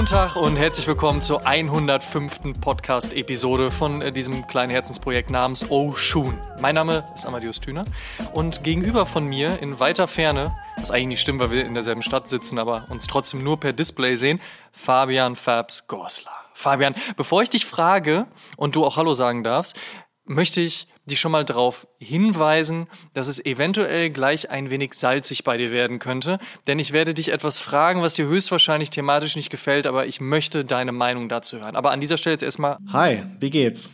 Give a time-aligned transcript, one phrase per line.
[0.00, 2.58] guten Tag und herzlich willkommen zur 105.
[2.58, 6.38] Podcast-Episode von äh, diesem kleinen Herzensprojekt namens Oh Shun.
[6.58, 7.84] Mein Name ist Amadeus Thüner
[8.32, 12.00] und gegenüber von mir in weiter Ferne, was eigentlich nicht stimmt, weil wir in derselben
[12.00, 14.40] Stadt sitzen, aber uns trotzdem nur per Display sehen,
[14.72, 16.32] Fabian Fabs Gorsler.
[16.54, 18.26] Fabian, bevor ich dich frage
[18.56, 19.78] und du auch Hallo sagen darfst,
[20.24, 25.56] möchte ich dich schon mal darauf hinweisen, dass es eventuell gleich ein wenig salzig bei
[25.56, 26.38] dir werden könnte.
[26.66, 30.64] Denn ich werde dich etwas fragen, was dir höchstwahrscheinlich thematisch nicht gefällt, aber ich möchte
[30.64, 31.76] deine Meinung dazu hören.
[31.76, 32.78] Aber an dieser Stelle jetzt erstmal.
[32.92, 33.92] Hi, wie geht's?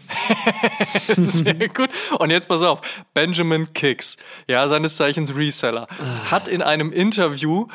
[1.16, 1.91] Sehr gut.
[2.19, 2.80] Und jetzt pass auf.
[3.15, 5.87] Benjamin Kicks, ja, seines Zeichens Reseller,
[6.30, 7.66] hat in einem Interview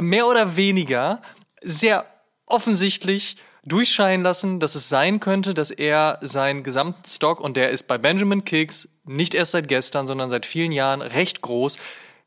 [0.00, 1.22] mehr oder weniger
[1.62, 2.06] sehr
[2.46, 3.36] offensichtlich
[3.68, 7.98] durchscheinen lassen, dass es sein könnte, dass er seinen gesamten Stock, und der ist bei
[7.98, 11.76] Benjamin Kicks nicht erst seit gestern, sondern seit vielen Jahren recht groß,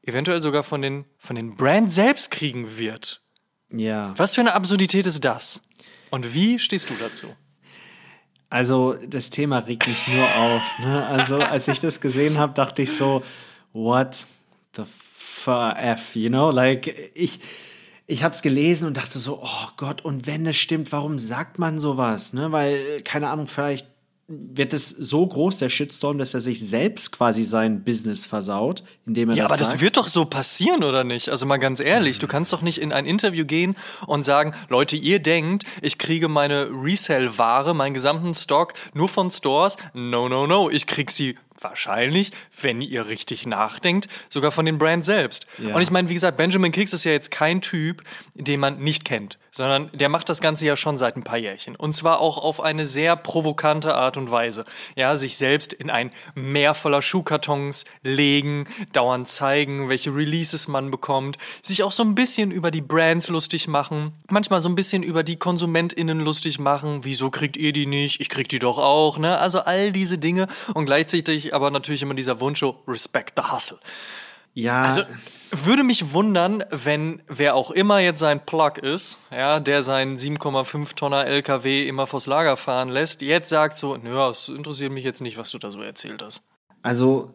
[0.04, 3.22] eventuell sogar von den, von den Brand selbst kriegen wird.
[3.70, 4.14] Ja.
[4.18, 5.62] Was für eine Absurdität ist das?
[6.10, 7.28] Und wie stehst du dazu?
[8.50, 10.62] Also, das Thema regt mich nur auf.
[10.80, 11.08] Ne?
[11.08, 13.24] Also, als ich das gesehen habe, dachte ich so,
[13.72, 14.26] what
[14.76, 16.52] the f, you know?
[16.52, 17.40] Like, ich,
[18.12, 21.60] ich habe es gelesen und dachte so, oh Gott, und wenn es stimmt, warum sagt
[21.60, 22.34] man sowas?
[22.34, 22.52] Ne?
[22.52, 23.88] Weil, keine Ahnung, vielleicht
[24.28, 29.30] wird es so groß, der Shitstorm, dass er sich selbst quasi sein Business versaut, indem
[29.30, 29.74] er ja, das aber sagt.
[29.76, 31.30] das wird doch so passieren, oder nicht?
[31.30, 33.76] Also mal ganz ehrlich, du kannst doch nicht in ein Interview gehen
[34.08, 39.78] und sagen, Leute, ihr denkt, ich kriege meine Resell-Ware, meinen gesamten Stock nur von Stores.
[39.94, 42.32] No, no, no, ich krieg sie wahrscheinlich,
[42.62, 45.46] wenn ihr richtig nachdenkt, sogar von den Brands selbst.
[45.58, 45.76] Ja.
[45.76, 49.06] Und ich meine, wie gesagt, Benjamin Kicks ist ja jetzt kein Typ, den man nicht
[49.06, 51.76] kennt, sondern der macht das Ganze ja schon seit ein paar Jährchen.
[51.76, 54.66] Und zwar auch auf eine sehr provokante Art und Weise.
[54.96, 61.38] Ja, sich selbst in ein Meer voller Schuhkartons legen, dauernd zeigen, welche Releases man bekommt,
[61.62, 65.24] sich auch so ein bisschen über die Brands lustig machen, manchmal so ein bisschen über
[65.24, 67.04] die KonsumentInnen lustig machen.
[67.04, 68.22] Wieso kriegt ihr die nicht?
[68.22, 69.38] Ich krieg die doch auch, ne?
[69.38, 73.80] Also all diese Dinge und gleichzeitig aber natürlich immer dieser Wunsch, so Respect the Hustle.
[74.54, 75.04] Ja, Also
[75.52, 80.96] würde mich wundern, wenn wer auch immer jetzt sein Plug ist, ja, der seinen 7,5
[80.96, 85.22] Tonner LKW immer vors Lager fahren lässt, jetzt sagt so, nö, es interessiert mich jetzt
[85.22, 86.42] nicht, was du da so erzählt hast.
[86.82, 87.34] Also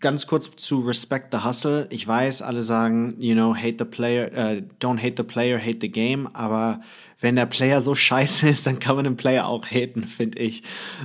[0.00, 1.86] ganz kurz zu Respect the Hustle.
[1.90, 5.78] Ich weiß, alle sagen, you know, hate the player, äh, don't hate the player, hate
[5.80, 6.28] the game.
[6.34, 6.80] Aber
[7.20, 10.62] wenn der Player so scheiße ist, dann kann man den Player auch haten, finde ich.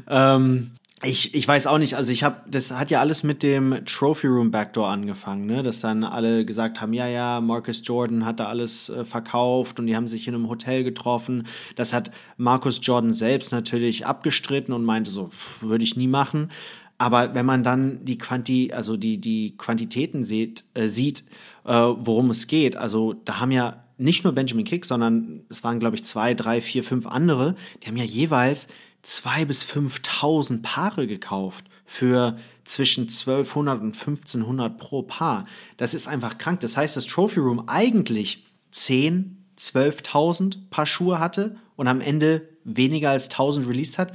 [0.10, 0.72] Ähm,
[1.04, 4.28] ich, ich weiß auch nicht, also ich habe, das hat ja alles mit dem Trophy
[4.28, 5.64] Room Backdoor angefangen, ne?
[5.64, 9.88] Dass dann alle gesagt haben, ja, ja, Marcus Jordan hat da alles äh, verkauft und
[9.88, 11.48] die haben sich in einem Hotel getroffen.
[11.78, 15.30] Das hat Marcus Jordan selbst natürlich abgestritten und meinte so,
[15.62, 16.52] würde ich nie machen.
[16.98, 21.24] Aber wenn man dann die Quanti, also die, die Quantitäten sieht, äh, sieht
[21.64, 25.80] äh, worum es geht, also da haben ja nicht nur Benjamin Kick, sondern es waren,
[25.80, 28.68] glaube ich, zwei, drei, vier, fünf andere, die haben ja jeweils
[29.02, 35.44] zwei bis 5.000 Paare gekauft für zwischen 1200 und 1500 pro Paar.
[35.78, 36.60] Das ist einfach krank.
[36.60, 43.10] Das heißt, das Trophy Room eigentlich 10, 12.000 Paar Schuhe hatte und am Ende weniger
[43.10, 44.14] als 1000 released hat.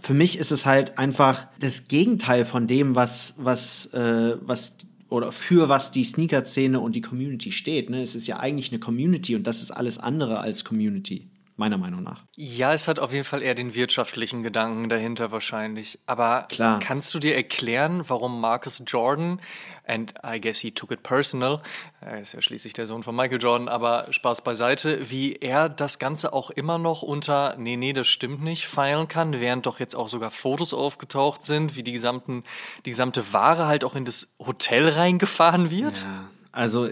[0.00, 4.76] Für mich ist es halt einfach das Gegenteil von dem, was, was, äh, was
[5.08, 7.88] oder für was die Sneaker-Szene und die Community steht.
[7.88, 8.02] Ne?
[8.02, 12.02] Es ist ja eigentlich eine Community und das ist alles andere als Community, meiner Meinung
[12.02, 12.24] nach.
[12.36, 15.98] Ja, es hat auf jeden Fall eher den wirtschaftlichen Gedanken dahinter wahrscheinlich.
[16.06, 16.80] Aber Klar.
[16.80, 19.40] kannst du dir erklären, warum Marcus Jordan,
[19.86, 21.60] and I guess he took it personal,
[22.00, 25.98] er ist ja schließlich der Sohn von Michael Jordan, aber Spaß beiseite, wie er das
[25.98, 29.94] Ganze auch immer noch unter, nee, nee, das stimmt nicht, feilen kann, während doch jetzt
[29.94, 32.42] auch sogar Fotos aufgetaucht sind, wie die, gesamten,
[32.84, 36.02] die gesamte Ware halt auch in das Hotel reingefahren wird?
[36.02, 36.88] Ja, also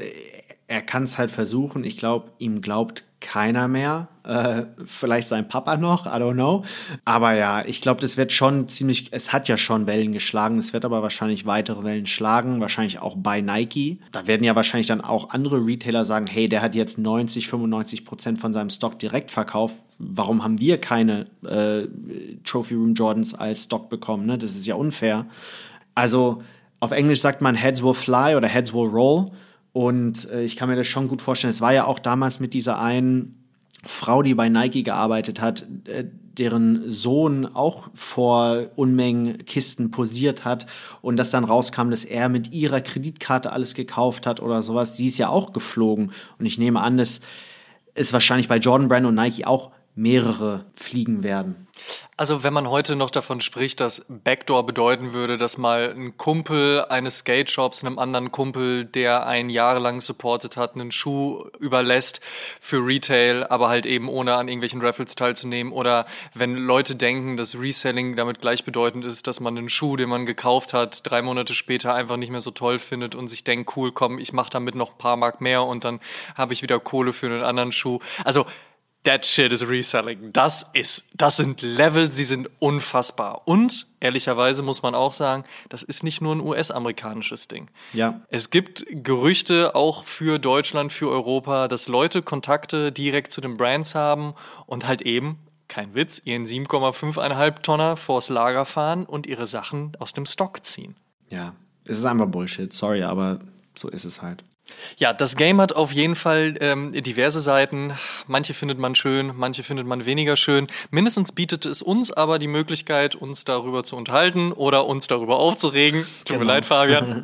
[0.73, 1.85] er kann es halt versuchen.
[1.85, 4.09] Ich glaube, ihm glaubt keiner mehr.
[4.25, 6.65] Äh, vielleicht sein Papa noch, I don't know.
[7.05, 10.73] Aber ja, ich glaube, das wird schon ziemlich, es hat ja schon Wellen geschlagen, es
[10.73, 14.01] wird aber wahrscheinlich weitere Wellen schlagen, wahrscheinlich auch bei Nike.
[14.13, 18.07] Da werden ja wahrscheinlich dann auch andere Retailer sagen, hey, der hat jetzt 90, 95
[18.07, 19.77] Prozent von seinem Stock direkt verkauft.
[19.99, 21.87] Warum haben wir keine äh,
[22.45, 24.25] Trophy Room Jordans als Stock bekommen?
[24.25, 24.39] Ne?
[24.39, 25.27] Das ist ja unfair.
[25.95, 26.43] Also
[26.81, 29.27] auf Englisch sagt man Heads will fly oder Heads will roll.
[29.73, 31.51] Und äh, ich kann mir das schon gut vorstellen.
[31.51, 33.43] Es war ja auch damals mit dieser einen
[33.85, 36.05] Frau, die bei Nike gearbeitet hat, äh,
[36.39, 40.67] deren Sohn auch vor Unmengen Kisten posiert hat
[41.03, 44.97] und das dann rauskam, dass er mit ihrer Kreditkarte alles gekauft hat oder sowas.
[44.97, 46.13] Sie ist ja auch geflogen.
[46.39, 47.21] Und ich nehme an, dass
[47.95, 51.67] es wahrscheinlich bei Jordan Brand und Nike auch mehrere fliegen werden.
[52.17, 56.85] Also wenn man heute noch davon spricht, dass Backdoor bedeuten würde, dass mal ein Kumpel
[56.85, 62.21] eines Skate Shops einem anderen Kumpel, der einen jahrelang supportet hat, einen Schuh überlässt
[62.61, 67.59] für Retail, aber halt eben ohne an irgendwelchen Raffles teilzunehmen oder wenn Leute denken, dass
[67.59, 71.95] Reselling damit gleichbedeutend ist, dass man einen Schuh, den man gekauft hat, drei Monate später
[71.95, 74.93] einfach nicht mehr so toll findet und sich denkt, cool, komm, ich mache damit noch
[74.93, 76.01] ein paar Mark mehr und dann
[76.35, 77.99] habe ich wieder Kohle für einen anderen Schuh.
[78.25, 78.47] Also
[79.05, 80.33] That shit is reselling.
[80.33, 83.43] Das ist, das sind Level, sie sind unfassbar.
[83.47, 87.69] Und ehrlicherweise muss man auch sagen, das ist nicht nur ein US-amerikanisches Ding.
[87.93, 88.21] Ja.
[88.29, 93.97] Es gibt Gerüchte auch für Deutschland, für Europa, dass Leute Kontakte direkt zu den Brands
[93.97, 94.35] haben
[94.67, 100.13] und halt eben, kein Witz, ihren 7,5 Tonner vors Lager fahren und ihre Sachen aus
[100.13, 100.97] dem Stock ziehen.
[101.31, 101.55] Ja,
[101.89, 102.73] es ist einfach Bullshit.
[102.73, 103.41] Sorry, aber
[103.75, 104.45] so ist es halt.
[104.97, 107.93] Ja, das Game hat auf jeden Fall ähm, diverse Seiten.
[108.27, 110.67] Manche findet man schön, manche findet man weniger schön.
[110.91, 116.07] Mindestens bietet es uns aber die Möglichkeit, uns darüber zu unterhalten oder uns darüber aufzuregen.
[116.25, 116.41] Tut genau.
[116.41, 117.23] mir leid, Fabian.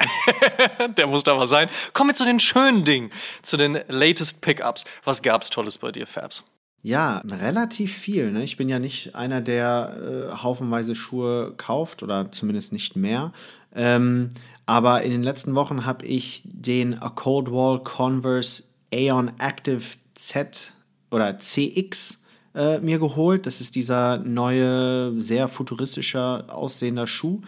[0.96, 1.68] Der muss da was sein.
[1.92, 3.10] Kommen wir zu den schönen Dingen,
[3.42, 4.84] zu den latest Pickups.
[5.04, 6.44] Was gab's Tolles bei dir, Fabs?
[6.82, 8.30] Ja, relativ viel.
[8.30, 8.44] Ne?
[8.44, 13.32] Ich bin ja nicht einer, der äh, haufenweise Schuhe kauft oder zumindest nicht mehr.
[13.74, 14.30] Ähm,
[14.68, 19.80] aber in den letzten Wochen habe ich den A Cold Wall Converse Aeon Active
[20.14, 20.74] Z
[21.10, 22.22] oder CX
[22.54, 23.46] äh, mir geholt.
[23.46, 27.40] Das ist dieser neue, sehr futuristischer aussehender Schuh.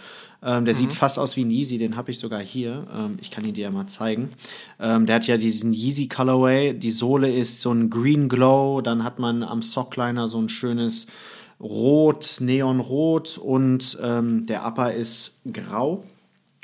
[0.42, 0.78] Ähm, der mhm.
[0.78, 2.86] sieht fast aus wie ein Yeezy, den habe ich sogar hier.
[2.90, 4.30] Ähm, ich kann ihn dir ja mal zeigen.
[4.80, 6.72] Ähm, der hat ja diesen Yeezy Colorway.
[6.72, 8.80] Die Sohle ist so ein Green Glow.
[8.80, 11.06] Dann hat man am Sockliner so ein schönes
[11.60, 16.02] Rot, Neonrot und ähm, der Upper ist grau.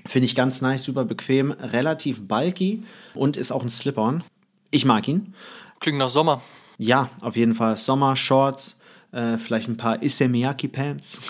[0.07, 2.83] Finde ich ganz nice, super bequem, relativ bulky
[3.15, 4.25] und ist auch ein Slip-On.
[4.71, 5.35] Ich mag ihn.
[5.81, 6.43] Klingt nach Sommer.
[6.79, 7.77] Ja, auf jeden Fall.
[7.77, 8.76] Sommer, Shorts,
[9.17, 11.23] äh, vielleicht ein paar Isemiyaki-Pants.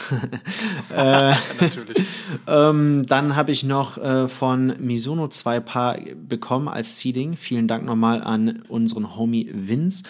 [0.94, 2.02] äh, Natürlich.
[2.48, 5.96] ähm, dann habe ich noch äh, von Mizuno zwei Paar
[6.28, 7.36] bekommen als Seeding.
[7.36, 10.02] Vielen Dank nochmal an unseren Homie Vince.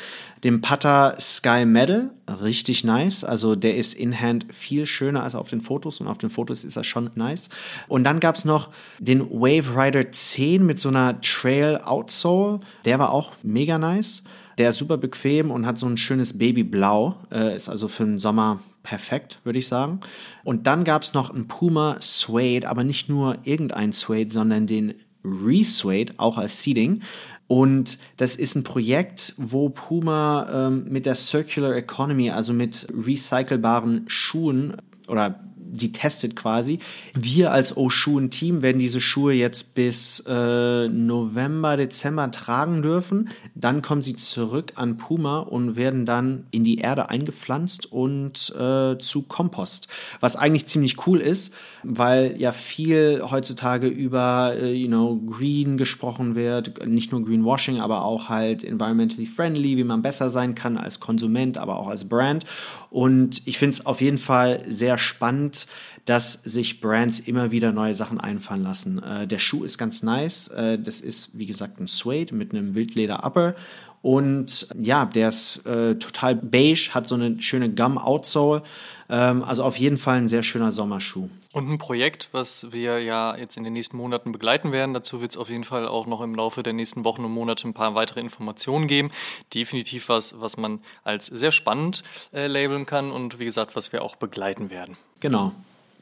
[0.43, 2.13] Dem Putter Sky Medal,
[2.43, 3.25] richtig nice.
[3.25, 6.65] Also der ist in Hand viel schöner als auf den Fotos und auf den Fotos
[6.65, 7.51] ist er schon nice.
[7.89, 12.61] Und dann gab es noch den Wave Rider 10 mit so einer Trail Outsole.
[12.87, 14.23] Der war auch mega nice.
[14.59, 17.17] Der ist super bequem und hat so ein schönes Babyblau.
[17.31, 20.01] Äh, ist also für den Sommer perfekt, würde ich sagen.
[20.45, 24.95] Und dann gab es noch einen Puma Suede, aber nicht nur irgendein Suede, sondern den
[25.25, 27.03] Re-Suede, auch als Seeding.
[27.49, 34.05] Und das ist ein Projekt, wo Puma ähm, mit der Circular Economy, also mit recycelbaren
[34.09, 34.77] Schuhen
[35.09, 35.41] oder
[35.77, 36.79] die testet quasi.
[37.15, 43.29] Wir als O-Schuhen-Team werden diese Schuhe jetzt bis äh, November, Dezember tragen dürfen.
[43.55, 48.99] Dann kommen sie zurück an Puma und werden dann in die Erde eingepflanzt und äh,
[48.99, 49.89] zu Kompost.
[50.21, 51.53] Was eigentlich ziemlich cool ist,
[51.83, 56.87] weil ja viel heutzutage über, äh, you know, Green gesprochen wird.
[56.87, 61.59] Nicht nur Greenwashing, aber auch halt environmentally friendly, wie man besser sein kann als Konsument,
[61.59, 62.45] aber auch als Brand.
[62.91, 65.66] Und ich finde es auf jeden Fall sehr spannend,
[66.05, 69.03] dass sich Brands immer wieder neue Sachen einfallen lassen.
[69.03, 70.49] Äh, der Schuh ist ganz nice.
[70.49, 73.55] Äh, das ist, wie gesagt, ein Suede mit einem Wildleder-Upper.
[74.03, 78.63] Und ja, der ist äh, total beige, hat so eine schöne Gum-Outsole.
[79.09, 81.29] Ähm, also auf jeden Fall ein sehr schöner Sommerschuh.
[81.53, 84.95] Und ein Projekt, was wir ja jetzt in den nächsten Monaten begleiten werden.
[84.95, 87.67] Dazu wird es auf jeden Fall auch noch im Laufe der nächsten Wochen und Monate
[87.67, 89.11] ein paar weitere Informationen geben.
[89.55, 94.03] Definitiv was, was man als sehr spannend äh, labeln kann und wie gesagt, was wir
[94.03, 94.97] auch begleiten werden.
[95.21, 95.53] Genau.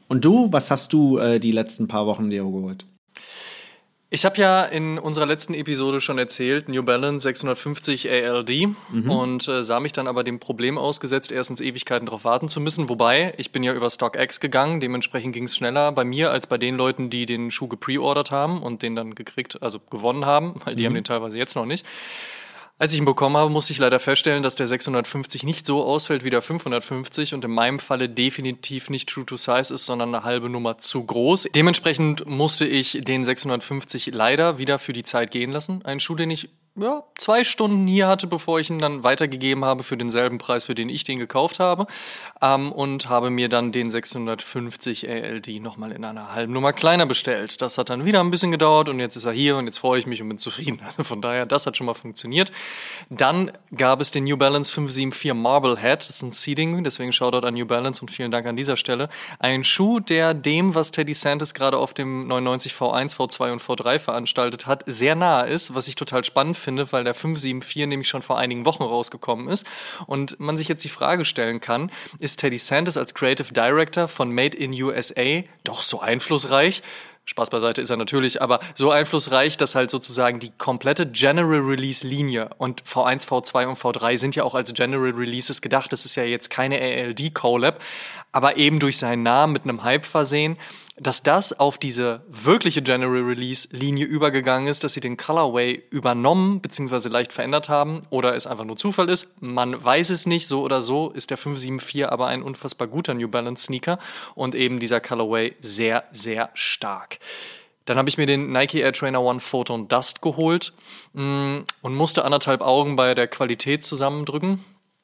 [0.07, 2.85] Und du, was hast du äh, die letzten paar Wochen dir geholt?
[4.11, 9.09] Ich habe ja in unserer letzten Episode schon erzählt, New Balance 650 ALD mhm.
[9.09, 12.87] und äh, sah mich dann aber dem Problem ausgesetzt, erstens Ewigkeiten darauf warten zu müssen.
[12.87, 16.59] Wobei, ich bin ja über StockX gegangen, dementsprechend ging es schneller bei mir als bei
[16.59, 20.75] den Leuten, die den Schuh gepreordert haben und den dann gekriegt, also gewonnen haben, weil
[20.75, 20.87] die mhm.
[20.87, 21.85] haben den teilweise jetzt noch nicht.
[22.77, 26.25] Als ich ihn bekommen habe, musste ich leider feststellen, dass der 650 nicht so ausfällt
[26.25, 30.25] wie der 550 und in meinem Falle definitiv nicht true to size ist, sondern eine
[30.25, 31.47] halbe Nummer zu groß.
[31.55, 35.85] Dementsprechend musste ich den 650 leider wieder für die Zeit gehen lassen.
[35.85, 39.83] Ein Schuh, den ich ja, zwei Stunden hier hatte, bevor ich ihn dann weitergegeben habe
[39.83, 41.87] für denselben Preis, für den ich den gekauft habe.
[42.41, 47.61] Ähm, und habe mir dann den 650 ALD nochmal in einer halben Nummer kleiner bestellt.
[47.61, 49.99] Das hat dann wieder ein bisschen gedauert und jetzt ist er hier und jetzt freue
[49.99, 50.81] ich mich und bin zufrieden.
[50.85, 52.51] Also von daher, das hat schon mal funktioniert.
[53.09, 55.99] Dann gab es den New Balance 574 Marblehead.
[56.01, 59.07] Das ist ein Seeding, deswegen Shoutout an New Balance und vielen Dank an dieser Stelle.
[59.39, 63.99] Ein Schuh, der dem, was Teddy Santis gerade auf dem 99 V1, V2 und V3
[63.99, 68.09] veranstaltet hat, sehr nahe ist, was ich total spannend finde finde, weil der 574 nämlich
[68.09, 69.65] schon vor einigen Wochen rausgekommen ist.
[70.07, 74.31] Und man sich jetzt die Frage stellen kann, ist Teddy Sanders als Creative Director von
[74.31, 76.81] Made in USA doch so einflussreich?
[77.27, 82.05] Spaß beiseite ist er natürlich, aber so einflussreich, dass halt sozusagen die komplette General Release
[82.05, 85.91] Linie und V1, V2 und V3 sind ja auch als General Releases gedacht.
[85.91, 87.81] Das ist ja jetzt keine ALD Collab,
[88.31, 90.57] aber eben durch seinen Namen mit einem Hype versehen
[90.97, 96.61] dass das auf diese wirkliche General Release Linie übergegangen ist, dass sie den Colorway übernommen
[96.61, 97.09] bzw.
[97.09, 99.27] leicht verändert haben oder es einfach nur Zufall ist.
[99.41, 103.27] Man weiß es nicht, so oder so ist der 574 aber ein unfassbar guter New
[103.27, 103.99] Balance Sneaker
[104.35, 107.19] und eben dieser Colorway sehr, sehr stark.
[107.83, 110.73] Dann habe ich mir den Nike Air Trainer One Photon Dust geholt
[111.13, 114.63] mm, und musste anderthalb Augen bei der Qualität zusammendrücken,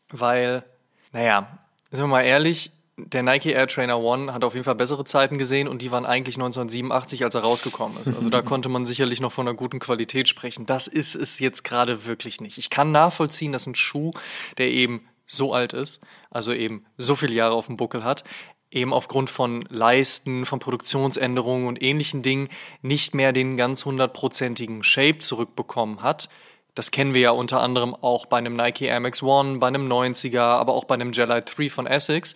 [0.10, 0.63] weil,
[1.12, 1.60] naja,
[1.91, 2.71] sind wir mal ehrlich,
[3.08, 6.05] der Nike Air Trainer One hat auf jeden Fall bessere Zeiten gesehen und die waren
[6.05, 8.13] eigentlich 1987, als er rausgekommen ist.
[8.13, 10.65] Also da konnte man sicherlich noch von einer guten Qualität sprechen.
[10.65, 12.58] Das ist es jetzt gerade wirklich nicht.
[12.58, 14.12] Ich kann nachvollziehen, dass ein Schuh,
[14.58, 18.24] der eben so alt ist, also eben so viele Jahre auf dem Buckel hat,
[18.72, 22.50] eben aufgrund von Leisten, von Produktionsänderungen und ähnlichen Dingen
[22.81, 26.29] nicht mehr den ganz hundertprozentigen Shape zurückbekommen hat.
[26.74, 29.91] Das kennen wir ja unter anderem auch bei einem Nike Air Max One, bei einem
[29.91, 32.34] 90er, aber auch bei einem Gelite 3 von Essex.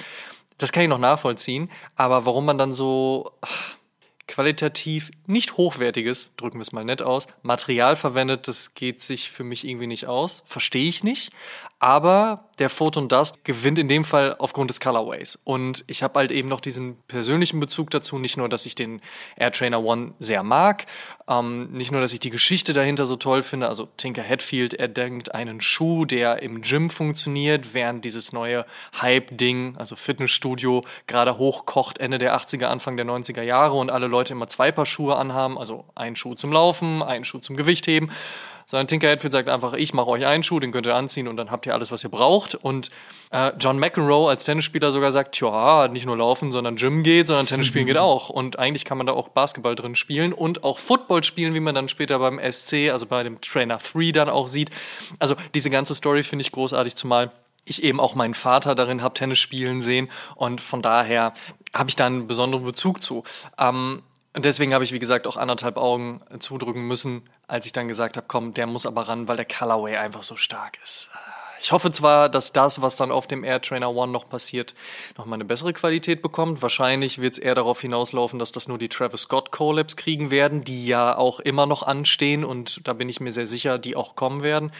[0.57, 3.75] Das kann ich noch nachvollziehen, aber warum man dann so ach,
[4.27, 9.43] qualitativ nicht hochwertiges, drücken wir es mal nett aus, Material verwendet, das geht sich für
[9.43, 10.43] mich irgendwie nicht aus.
[10.45, 11.31] Verstehe ich nicht.
[11.79, 15.37] Aber der Photon Dust gewinnt in dem Fall aufgrund des Colorways.
[15.43, 18.17] Und ich habe halt eben noch diesen persönlichen Bezug dazu.
[18.17, 19.01] Nicht nur, dass ich den
[19.35, 20.85] Air Trainer One sehr mag,
[21.27, 23.67] ähm, nicht nur, dass ich die Geschichte dahinter so toll finde.
[23.67, 28.65] Also Tinker Hatfield erdenkt einen Schuh, der im Gym funktioniert, während dieses neue
[29.01, 34.31] Hype-Ding, also Fitnessstudio, gerade hochkocht Ende der 80er, Anfang der 90er Jahre und alle Leute
[34.31, 35.57] immer zwei Paar Schuhe anhaben.
[35.57, 38.11] Also einen Schuh zum Laufen, einen Schuh zum Gewichtheben
[38.65, 41.37] sondern Tinker Hatfield sagt einfach, ich mache euch einen Schuh, den könnt ihr anziehen und
[41.37, 42.55] dann habt ihr alles, was ihr braucht.
[42.55, 42.89] Und
[43.31, 47.45] äh, John McEnroe als Tennisspieler sogar sagt, ja, nicht nur laufen, sondern Gym geht, sondern
[47.45, 48.29] Tennis spielen geht auch.
[48.29, 51.75] Und eigentlich kann man da auch Basketball drin spielen und auch Football spielen, wie man
[51.75, 54.71] dann später beim SC, also bei dem Trainer 3 dann auch sieht.
[55.19, 57.31] Also diese ganze Story finde ich großartig, zumal
[57.65, 61.33] ich eben auch meinen Vater darin habe Tennis spielen sehen und von daher
[61.73, 63.23] habe ich da einen besonderen Bezug zu.
[63.57, 64.03] Ähm,
[64.35, 68.17] und deswegen habe ich, wie gesagt, auch anderthalb Augen zudrücken müssen, als ich dann gesagt
[68.17, 71.09] habe, komm, der muss aber ran, weil der Colorway einfach so stark ist.
[71.65, 74.75] Ich hoffe zwar, dass das, was dann auf dem Air Trainer One noch passiert,
[75.17, 76.61] nochmal eine bessere Qualität bekommt.
[76.61, 80.63] Wahrscheinlich wird es eher darauf hinauslaufen, dass das nur die Travis Scott Collabs kriegen werden,
[80.63, 84.15] die ja auch immer noch anstehen und da bin ich mir sehr sicher, die auch
[84.15, 84.71] kommen werden.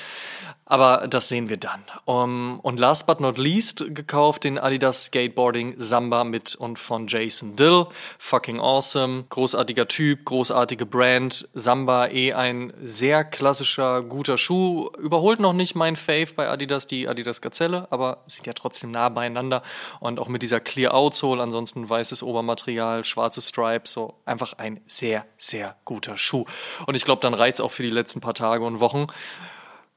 [0.68, 1.84] Aber das sehen wir dann.
[2.06, 7.56] Um, und last but not least gekauft den Adidas Skateboarding Samba mit und von Jason
[7.56, 7.86] Dill.
[8.18, 9.26] Fucking awesome.
[9.30, 11.48] Großartiger Typ, großartige Brand.
[11.54, 14.90] Samba eh ein sehr klassischer, guter Schuh.
[14.98, 19.10] Überholt noch nicht mein Fave bei Adidas, die Adidas Gazelle, aber sind ja trotzdem nah
[19.10, 19.64] beieinander.
[20.00, 25.26] Und auch mit dieser Clear Outsole, ansonsten weißes Obermaterial, schwarze Stripes, so einfach ein sehr,
[25.38, 26.46] sehr guter Schuh.
[26.86, 29.08] Und ich glaube, dann reizt auch für die letzten paar Tage und Wochen.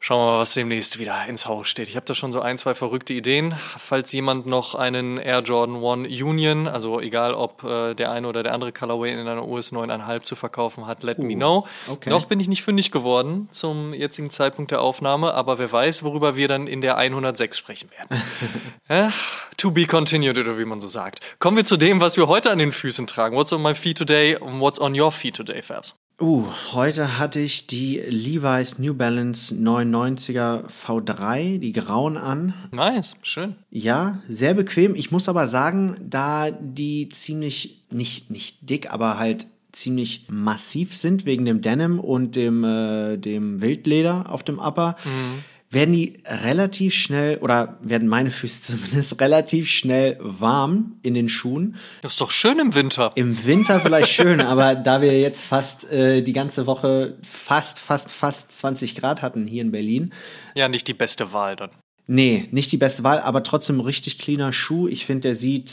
[0.01, 1.89] Schauen wir mal, was demnächst wieder ins Haus steht.
[1.89, 3.53] Ich habe da schon so ein, zwei verrückte Ideen.
[3.77, 8.45] Falls jemand noch einen Air Jordan 1 Union, also egal ob äh, der eine oder
[8.45, 11.67] der andere Colorway in einer US 9,5 zu verkaufen hat, let uh, me know.
[11.89, 12.11] Okay.
[12.11, 16.37] Noch bin ich nicht fündig geworden zum jetzigen Zeitpunkt der Aufnahme, aber wer weiß, worüber
[16.37, 18.23] wir dann in der 106 sprechen werden.
[18.89, 19.13] ja,
[19.57, 21.41] to be continued, oder wie man so sagt.
[21.41, 23.37] Kommen wir zu dem, was wir heute an den Füßen tragen.
[23.37, 25.97] What's on my feet today what's on your feet today, Fabs?
[26.21, 32.55] Uh, heute hatte ich die Levi's New Balance 99er V3, die grauen an.
[32.73, 33.55] Nice, schön.
[33.71, 34.97] Ja, sehr bequem.
[34.97, 41.25] Ich muss aber sagen, da die ziemlich, nicht, nicht dick, aber halt ziemlich massiv sind
[41.25, 44.97] wegen dem Denim und dem, äh, dem Wildleder auf dem Upper.
[45.05, 51.29] Mhm werden die relativ schnell oder werden meine Füße zumindest relativ schnell warm in den
[51.29, 51.77] Schuhen.
[52.03, 53.13] Das ist doch schön im Winter.
[53.15, 58.13] Im Winter vielleicht schön, aber da wir jetzt fast äh, die ganze Woche fast, fast,
[58.13, 60.13] fast 20 Grad hatten hier in Berlin.
[60.55, 61.71] Ja, nicht die beste Wahl dann.
[62.11, 64.89] Nee, nicht die beste Wahl, aber trotzdem richtig cleaner Schuh.
[64.89, 65.71] Ich finde, der sieht,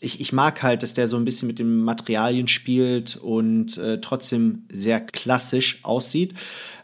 [0.00, 4.00] ich, ich mag halt, dass der so ein bisschen mit den Materialien spielt und äh,
[4.00, 6.34] trotzdem sehr klassisch aussieht.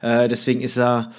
[0.02, 1.10] Äh, deswegen ist er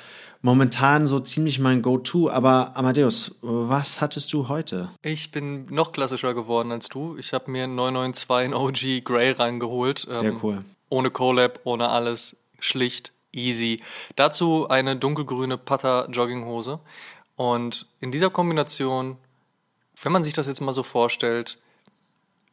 [0.44, 2.30] momentan so ziemlich mein Go-To.
[2.30, 4.90] Aber Amadeus, was hattest du heute?
[5.02, 7.18] Ich bin noch klassischer geworden als du.
[7.18, 10.06] Ich habe mir 992 in OG Grey reingeholt.
[10.08, 10.64] Sehr ähm, cool.
[10.90, 12.36] Ohne Collab, ohne alles.
[12.60, 13.82] Schlicht, easy.
[14.16, 16.80] Dazu eine dunkelgrüne Putter-Jogginghose.
[17.36, 19.18] Und in dieser Kombination,
[20.02, 21.58] wenn man sich das jetzt mal so vorstellt,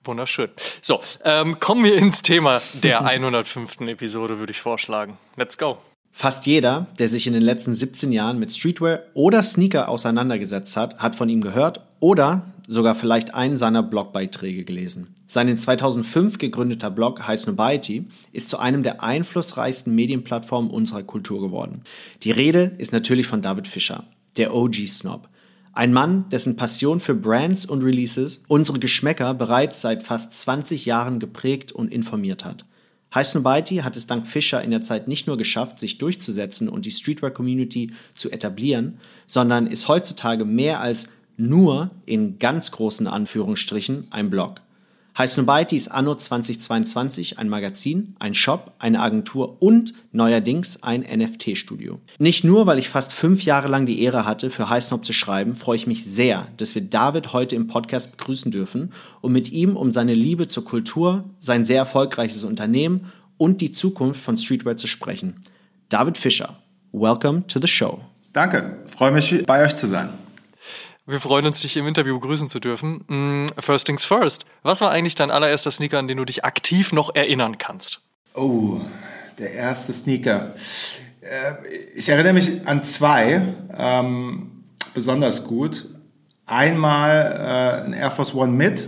[0.04, 0.50] wunderschön.
[0.80, 3.82] So, ähm, kommen wir ins Thema der 105.
[3.82, 5.18] Episode, würde ich vorschlagen.
[5.37, 5.78] Let's go.
[6.12, 10.99] Fast jeder, der sich in den letzten 17 Jahren mit Streetwear oder Sneaker auseinandergesetzt hat,
[10.99, 15.14] hat von ihm gehört oder sogar vielleicht einen seiner Blogbeiträge gelesen.
[15.26, 21.40] Sein in 2005 gegründeter Blog High Snobiety ist zu einem der einflussreichsten Medienplattformen unserer Kultur
[21.40, 21.83] geworden.
[22.23, 24.05] Die Rede ist natürlich von David Fischer,
[24.37, 25.29] der OG Snob.
[25.73, 31.21] Ein Mann, dessen Passion für Brands und Releases unsere Geschmäcker bereits seit fast 20 Jahren
[31.21, 32.64] geprägt und informiert hat.
[33.12, 36.93] Snobiety hat es dank Fischer in der Zeit nicht nur geschafft, sich durchzusetzen und die
[36.93, 44.61] Streetwear-Community zu etablieren, sondern ist heutzutage mehr als nur in ganz großen Anführungsstrichen ein Blog.
[45.19, 52.00] Heißt Nobiety ist Anno 2022 ein Magazin, ein Shop, eine Agentur und neuerdings ein NFT-Studio.
[52.19, 55.55] Nicht nur, weil ich fast fünf Jahre lang die Ehre hatte, für Highsnob zu schreiben,
[55.55, 59.76] freue ich mich sehr, dass wir David heute im Podcast begrüßen dürfen und mit ihm
[59.76, 64.87] um seine Liebe zur Kultur, sein sehr erfolgreiches Unternehmen und die Zukunft von Streetwear zu
[64.87, 65.43] sprechen.
[65.88, 66.57] David Fischer,
[66.93, 68.00] welcome to the show.
[68.33, 70.11] Danke, freue mich bei euch zu sein.
[71.11, 73.05] Wir freuen uns, dich im Interview begrüßen zu dürfen.
[73.09, 74.47] Mm, first things first.
[74.62, 78.00] Was war eigentlich dein allererster Sneaker, an den du dich aktiv noch erinnern kannst?
[78.35, 78.81] Oh,
[79.37, 80.55] der erste Sneaker.
[81.21, 81.55] Äh,
[81.97, 84.62] ich erinnere mich an zwei ähm,
[84.95, 85.88] besonders gut.
[86.47, 88.87] Einmal äh, ein Air Force One mit.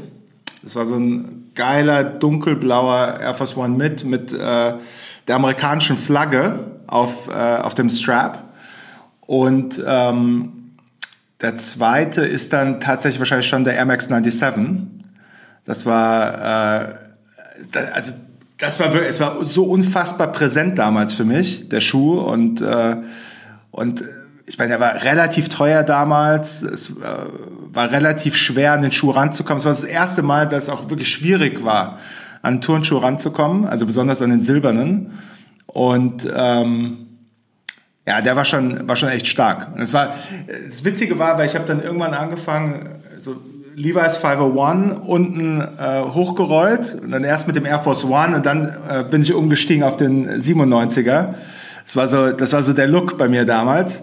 [0.62, 6.70] Das war so ein geiler dunkelblauer Air Force One mit mit äh, der amerikanischen Flagge
[6.86, 8.44] auf, äh, auf dem Strap.
[9.22, 10.61] Und ähm,
[11.42, 14.86] der zweite ist dann tatsächlich wahrscheinlich schon der Air Max 97.
[15.64, 18.12] Das war, äh, also
[18.58, 22.96] das war wirklich, es war so unfassbar präsent damals für mich, der Schuh und äh,
[23.72, 24.04] und
[24.46, 26.62] ich meine, er war relativ teuer damals.
[26.62, 26.94] Es äh,
[27.72, 29.58] war relativ schwer, an den Schuh ranzukommen.
[29.58, 31.98] Es war das erste Mal, dass es auch wirklich schwierig war,
[32.42, 35.12] an einen Turnschuh ranzukommen, also besonders an den silbernen.
[35.66, 37.11] Und ähm,
[38.06, 39.68] ja, der war schon, war schon echt stark.
[39.74, 40.14] Und es war,
[40.66, 43.36] das Witzige war, weil ich habe dann irgendwann angefangen, so
[43.74, 48.76] Levi's 501 unten äh, hochgerollt und dann erst mit dem Air Force One und dann
[48.88, 51.34] äh, bin ich umgestiegen auf den 97er.
[51.84, 54.02] Das war so, das war so der Look bei mir damals.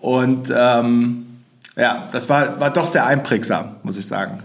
[0.00, 1.26] Und ähm,
[1.76, 4.42] ja, das war, war doch sehr einprägsam, muss ich sagen.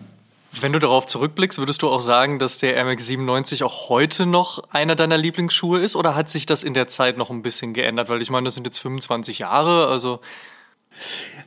[0.61, 4.25] Wenn du darauf zurückblickst, würdest du auch sagen, dass der Air Max 97 auch heute
[4.25, 7.73] noch einer deiner Lieblingsschuhe ist oder hat sich das in der Zeit noch ein bisschen
[7.73, 8.09] geändert?
[8.09, 10.19] Weil ich meine, das sind jetzt 25 Jahre, also.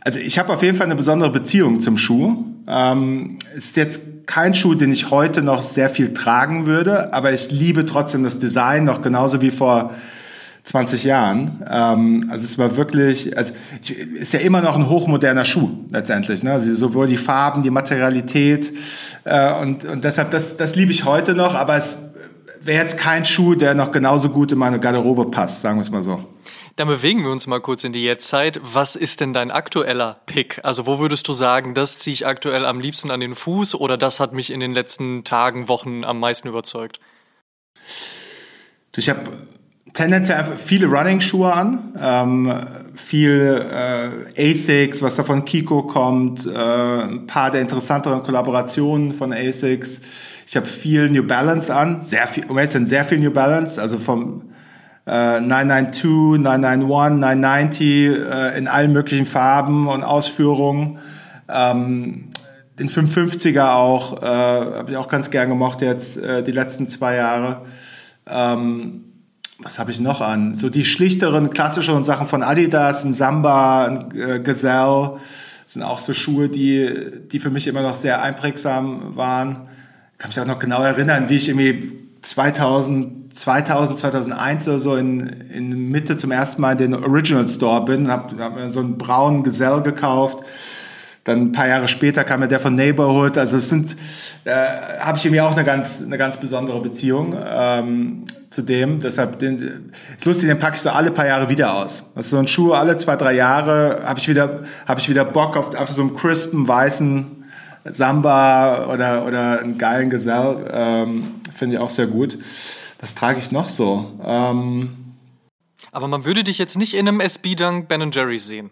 [0.01, 2.45] Also ich habe auf jeden Fall eine besondere Beziehung zum Schuh.
[2.69, 7.51] Ähm, ist jetzt kein Schuh, den ich heute noch sehr viel tragen würde, aber ich
[7.51, 9.95] liebe trotzdem das Design noch genauso wie vor
[10.65, 11.65] 20 Jahren.
[11.69, 13.53] Ähm, also es war wirklich, also
[14.15, 16.43] ist ja immer noch ein hochmoderner Schuh letztendlich.
[16.43, 16.53] Ne?
[16.53, 18.73] Also sowohl die Farben, die Materialität
[19.25, 21.99] äh, und, und deshalb, das, das liebe ich heute noch, aber es
[22.61, 25.91] wäre jetzt kein Schuh, der noch genauso gut in meine Garderobe passt, sagen wir es
[25.91, 26.25] mal so.
[26.77, 28.61] Dann bewegen wir uns mal kurz in die Jetztzeit.
[28.63, 30.61] Was ist denn dein aktueller Pick?
[30.63, 33.99] Also wo würdest du sagen, das ziehe ich aktuell am liebsten an den Fuß oder
[33.99, 37.01] das hat mich in den letzten Tagen, Wochen am meisten überzeugt?
[38.97, 39.21] Ich habe
[39.93, 42.53] tendenziell viele Running-Schuhe an, ähm,
[42.95, 49.33] viel äh, ASICS, was da von Kiko kommt, äh, ein paar der interessanteren Kollaborationen von
[49.33, 50.03] ASICS.
[50.47, 53.99] Ich habe viel New Balance an, sehr viel, um jetzt sehr viel New Balance, also
[53.99, 54.51] vom
[55.07, 60.99] äh, 992, 991, 990 äh, in allen möglichen Farben und Ausführungen.
[61.49, 62.31] Ähm,
[62.79, 67.17] den 550er auch, äh, habe ich auch ganz gern gemocht jetzt äh, die letzten zwei
[67.17, 67.63] Jahre.
[68.27, 69.10] Ähm,
[69.63, 70.55] was habe ich noch an?
[70.55, 75.19] So die schlichteren, klassischeren Sachen von Adidas, ein Samba, ein äh, Gazelle,
[75.67, 79.69] sind auch so Schuhe, die, die für mich immer noch sehr einprägsam waren.
[80.19, 81.93] Kann mich auch noch genau erinnern, wie ich irgendwie
[82.23, 87.85] 2000, 2000 2001 oder so in, in Mitte zum ersten Mal in den Original Store
[87.85, 90.45] bin, habe hab mir so einen braunen Gazelle gekauft
[91.25, 93.37] dann ein paar Jahre später kam ja der von Neighborhood.
[93.37, 93.97] Also es sind,
[94.45, 94.51] äh,
[95.01, 99.01] habe ich irgendwie auch eine ganz, eine ganz besondere Beziehung ähm, zu dem.
[99.01, 102.11] Deshalb den, ist lustig, den packe ich so alle paar Jahre wieder aus.
[102.15, 105.57] Also so ein Schuh alle zwei, drei Jahre habe ich wieder, habe ich wieder Bock
[105.57, 107.45] auf einfach so einen crispen weißen
[107.85, 110.67] Samba oder oder einen geilen Gesell.
[110.71, 112.39] Ähm, Finde ich auch sehr gut.
[113.01, 114.19] Was trage ich noch so?
[114.25, 114.97] Ähm,
[115.93, 118.71] aber man würde dich jetzt nicht in einem SB-Dunk Ben Jerry's sehen.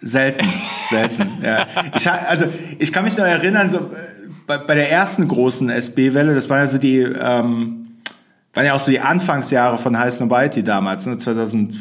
[0.00, 0.46] Selten,
[0.90, 1.42] selten.
[1.42, 1.66] ja.
[1.96, 2.46] Ich, also
[2.78, 3.90] ich kann mich noch erinnern, so
[4.46, 7.98] bei, bei der ersten großen SB-Welle, das war ja so die, ähm,
[8.54, 11.76] waren ja auch so die Anfangsjahre von High Snobiety damals, ne, 2000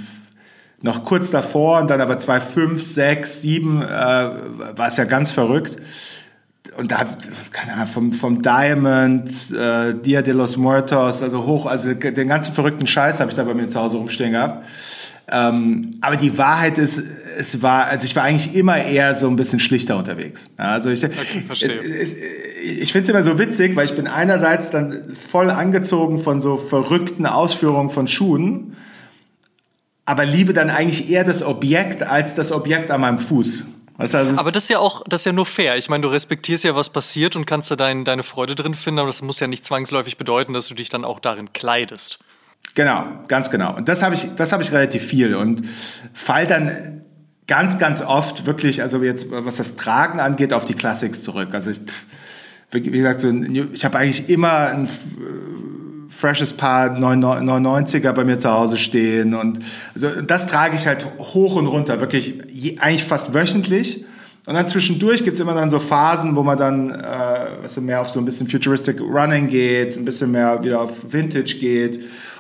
[0.81, 5.77] noch kurz davor und dann aber 2005, 6, 7 äh, war es ja ganz verrückt.
[6.77, 7.05] und da,
[7.51, 12.53] keine Ahnung, vom, vom Diamond, äh, Dia de los Muertos, also hoch, also den ganzen
[12.53, 14.65] verrückten Scheiß habe ich da bei mir zu Hause rumstehen gehabt.
[15.29, 17.01] Ähm, aber die Wahrheit ist,
[17.37, 20.49] es war, also ich war eigentlich immer eher so ein bisschen schlichter unterwegs.
[20.55, 21.81] Also ich, okay, verstehe.
[21.81, 22.17] Es, es,
[22.61, 26.57] ich finde es immer so witzig, weil ich bin einerseits dann voll angezogen von so
[26.57, 28.77] verrückten Ausführungen von Schuhen,
[30.05, 33.65] aber liebe dann eigentlich eher das Objekt als das Objekt an meinem Fuß.
[33.97, 35.75] Weißt du, also aber das ist ja auch, das ist ja nur fair.
[35.75, 38.99] Ich meine, du respektierst ja, was passiert und kannst da dein, deine Freude drin finden,
[38.99, 42.19] aber das muss ja nicht zwangsläufig bedeuten, dass du dich dann auch darin kleidest.
[42.75, 43.75] Genau, ganz genau.
[43.75, 45.63] Und das habe ich, das habe ich relativ viel und
[46.13, 47.01] fall dann
[47.47, 51.49] ganz, ganz oft wirklich, also jetzt was das Tragen angeht, auf die Classics zurück.
[51.53, 51.71] Also
[52.71, 54.89] wie gesagt, so, ich habe eigentlich immer ein
[56.09, 59.59] freshes Paar 99er bei mir zu Hause stehen und
[59.93, 62.41] also das trage ich halt hoch und runter, wirklich
[62.79, 64.05] eigentlich fast wöchentlich.
[64.45, 68.09] Und dann zwischendurch gibt's immer dann so Phasen, wo man dann äh, was mehr auf
[68.09, 71.99] so ein bisschen Futuristic Running geht, ein bisschen mehr wieder auf Vintage geht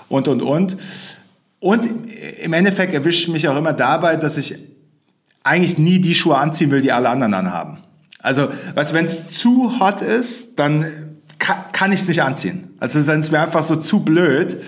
[0.09, 0.77] und, und, und.
[1.59, 1.87] Und
[2.41, 4.55] im Endeffekt erwischt mich auch immer dabei, dass ich
[5.43, 7.79] eigentlich nie die Schuhe anziehen will, die alle anderen anhaben.
[8.19, 10.85] Also, weißt wenn es zu hot ist, dann
[11.39, 12.75] kann, kann ich es nicht anziehen.
[12.79, 14.61] Also dann ist mir einfach so zu blöd,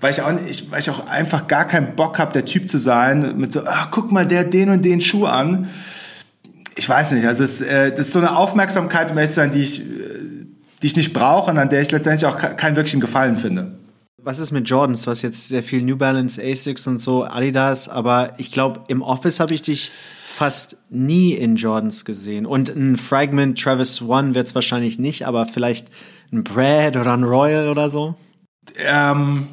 [0.00, 2.78] weil ich auch, ich, weil ich auch einfach gar keinen Bock habe, der Typ zu
[2.78, 5.70] sein, mit so, ach, guck mal, der den und den Schuh an.
[6.76, 9.50] Ich weiß nicht, also es, äh, das ist so eine Aufmerksamkeit, um ehrlich zu sein,
[9.50, 9.84] die ich, äh,
[10.82, 13.78] die ich nicht brauche und an der ich letztendlich auch keinen wirklichen Gefallen finde.
[14.24, 15.02] Was ist mit Jordans?
[15.02, 19.02] Du hast jetzt sehr viel New Balance, Asics und so, Adidas, aber ich glaube, im
[19.02, 22.46] Office habe ich dich fast nie in Jordans gesehen.
[22.46, 25.88] Und ein Fragment Travis One wird es wahrscheinlich nicht, aber vielleicht
[26.32, 28.14] ein Brad oder ein Royal oder so?
[28.78, 29.48] Ähm,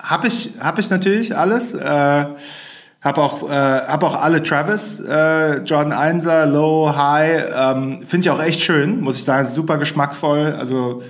[0.00, 1.74] habe ich, hab ich natürlich alles.
[1.74, 2.24] Äh,
[3.00, 7.52] habe auch, äh, hab auch alle Travis, äh, Jordan 1er, Low, High.
[7.52, 9.48] Ähm, Finde ich auch echt schön, muss ich sagen.
[9.48, 10.54] Super geschmackvoll.
[10.56, 11.02] Also,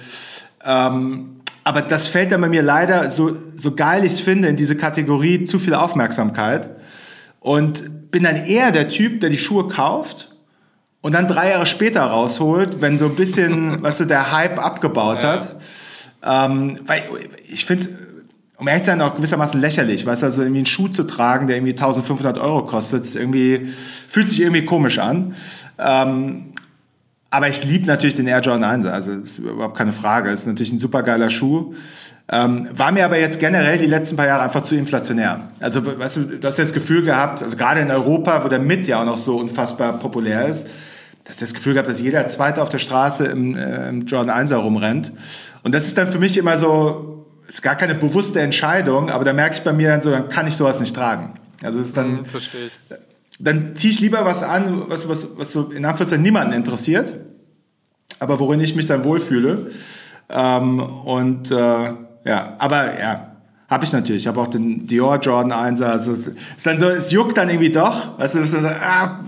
[0.65, 4.57] ähm, aber das fällt dann bei mir leider, so, so geil ich es finde, in
[4.57, 6.71] diese Kategorie zu viel Aufmerksamkeit.
[7.41, 10.33] Und bin dann eher der Typ, der die Schuhe kauft
[11.01, 14.59] und dann drei Jahre später rausholt, wenn so ein bisschen, was weißt du, der Hype
[14.59, 15.33] abgebaut ja.
[15.33, 15.57] hat.
[16.25, 17.03] Ähm, weil
[17.49, 17.91] ich finde es,
[18.59, 21.49] um ehrlich zu sein, auch gewissermaßen lächerlich, weißt du, also irgendwie einen Schuh zu tragen,
[21.49, 23.73] der irgendwie 1500 Euro kostet, irgendwie,
[24.09, 25.35] fühlt sich irgendwie komisch an.
[25.79, 26.53] Ähm,
[27.33, 30.31] aber ich liebe natürlich den Air Jordan 1, also ist überhaupt keine Frage.
[30.31, 31.75] Ist natürlich ein super geiler Schuh.
[32.29, 35.49] Ähm, war mir aber jetzt generell die letzten paar Jahre einfach zu inflationär.
[35.59, 38.87] Also, weißt du, du hast das Gefühl gehabt, also gerade in Europa, wo der Mit
[38.87, 40.69] ja auch noch so unfassbar populär ist,
[41.25, 44.57] dass das Gefühl gehabt, dass jeder Zweite auf der Straße im, äh, im Jordan 1er
[44.57, 45.11] rumrennt.
[45.63, 49.33] Und das ist dann für mich immer so, ist gar keine bewusste Entscheidung, aber da
[49.33, 51.35] merke ich bei mir dann so, dann kann ich sowas nicht tragen.
[51.63, 52.79] Also ist dann, hm, verstehe ich.
[53.43, 57.15] Dann ziehe ich lieber was an, was, was, was so in Anführungszeichen niemanden interessiert,
[58.21, 59.73] aber worin ich mich dann wohlfühle.
[60.31, 61.93] Ähm, und äh,
[62.25, 63.33] ja, aber ja,
[63.69, 64.23] habe ich natürlich.
[64.23, 65.87] Ich habe auch den Dior Jordan 1er.
[65.87, 68.19] Also es, ist dann so, es juckt dann irgendwie doch.
[68.19, 69.25] Weißt du, so, ah,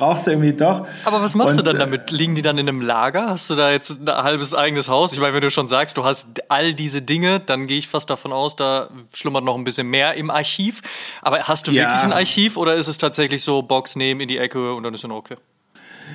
[0.00, 0.86] brauchst du irgendwie doch.
[1.04, 2.10] Aber was machst und, du dann äh, damit?
[2.10, 3.28] Liegen die dann in einem Lager?
[3.28, 5.12] Hast du da jetzt ein halbes eigenes Haus?
[5.12, 8.10] Ich meine, wenn du schon sagst, du hast all diese Dinge, dann gehe ich fast
[8.10, 10.82] davon aus, da schlummert noch ein bisschen mehr im Archiv.
[11.22, 11.84] Aber hast du ja.
[11.84, 14.94] wirklich ein Archiv oder ist es tatsächlich so, Box nehmen in die Ecke und dann
[14.94, 15.36] ist es okay?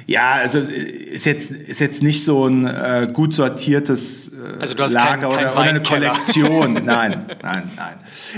[0.08, 4.84] Ja, also ist jetzt, ist jetzt nicht so ein äh, gut sortiertes äh, also du
[4.84, 6.73] hast Lager kein, kein oder, oder, eine Kollektion.
[6.86, 7.93] nein, nein, nein.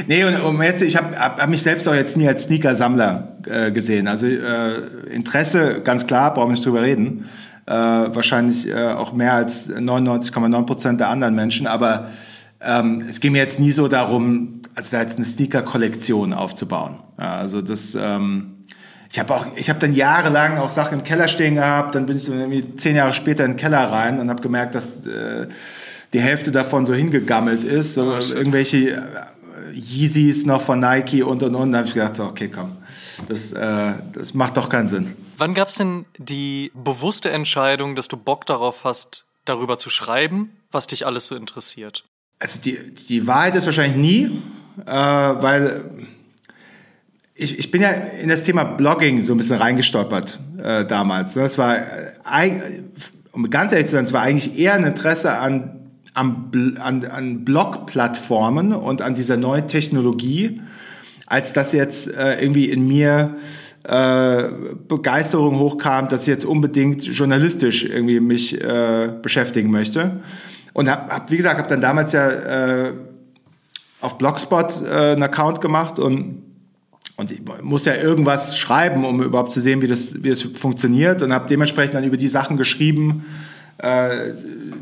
[0.08, 3.38] Nee, und, und jetzt, ich habe hab, hab mich selbst auch jetzt nie als Sneaker-Sammler
[3.46, 4.08] äh, gesehen.
[4.08, 4.78] Also äh,
[5.12, 7.26] Interesse, ganz klar, brauchen wir nicht drüber reden.
[7.66, 11.68] Äh, wahrscheinlich äh, auch mehr als 99,9 Prozent der anderen Menschen.
[11.68, 12.08] Aber
[12.62, 17.00] ähm, es ging mir jetzt nie so darum, also da jetzt eine Sneaker-Kollektion aufzubauen.
[17.20, 17.96] Ja, also das...
[18.00, 18.54] Ähm,
[19.12, 21.96] ich habe auch, ich habe dann jahrelang auch Sachen im Keller stehen gehabt.
[21.96, 24.76] Dann bin ich so irgendwie zehn Jahre später in den Keller rein und habe gemerkt,
[24.76, 25.48] dass äh,
[26.14, 27.94] die Hälfte davon so hingegammelt ist.
[27.94, 29.02] So oh, irgendwelche äh,
[29.74, 31.72] Yeezys noch von Nike und und und.
[31.72, 32.78] Da habe ich gedacht, so, okay, komm,
[33.30, 35.14] das, äh, das macht doch keinen Sinn.
[35.38, 40.52] Wann gab es denn die bewusste Entscheidung, dass du Bock darauf hast, darüber zu schreiben,
[40.72, 42.04] was dich alles so interessiert?
[42.40, 42.78] Also die,
[43.10, 44.42] die Wahrheit ist wahrscheinlich nie,
[44.86, 45.86] äh, weil
[47.38, 51.36] ich, ich bin ja in das Thema Blogging so ein bisschen reingestolpert äh, damals.
[51.36, 51.44] Ne?
[51.44, 52.62] Das war, äh,
[53.32, 57.46] um ganz ehrlich zu sein, es war eigentlich eher ein Interesse an, an, an, an
[57.46, 60.62] Blog-Plattformen und an dieser neuen Technologie,
[61.28, 63.36] als dass jetzt äh, irgendwie in mir
[63.84, 64.50] äh,
[64.88, 70.22] Begeisterung hochkam, dass ich jetzt unbedingt journalistisch irgendwie mich äh, beschäftigen möchte.
[70.74, 72.94] Und hab, hab wie gesagt, habe dann damals ja äh,
[74.02, 76.47] auf Blogspot äh, einen Account gemacht und
[77.18, 81.24] und ich muss ja irgendwas schreiben, um überhaupt zu sehen, wie das, wie das funktioniert
[81.24, 83.26] und habe dementsprechend dann über die Sachen geschrieben,
[83.80, 84.34] äh,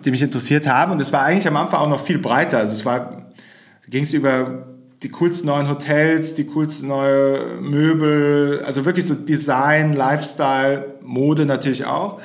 [0.03, 0.91] die mich interessiert haben.
[0.91, 2.57] Und es war eigentlich am Anfang auch noch viel breiter.
[2.59, 3.31] Also es war,
[3.87, 4.67] ging es über
[5.01, 11.85] die coolsten neuen Hotels, die coolsten neue Möbel, also wirklich so Design, Lifestyle, Mode natürlich
[11.85, 12.19] auch.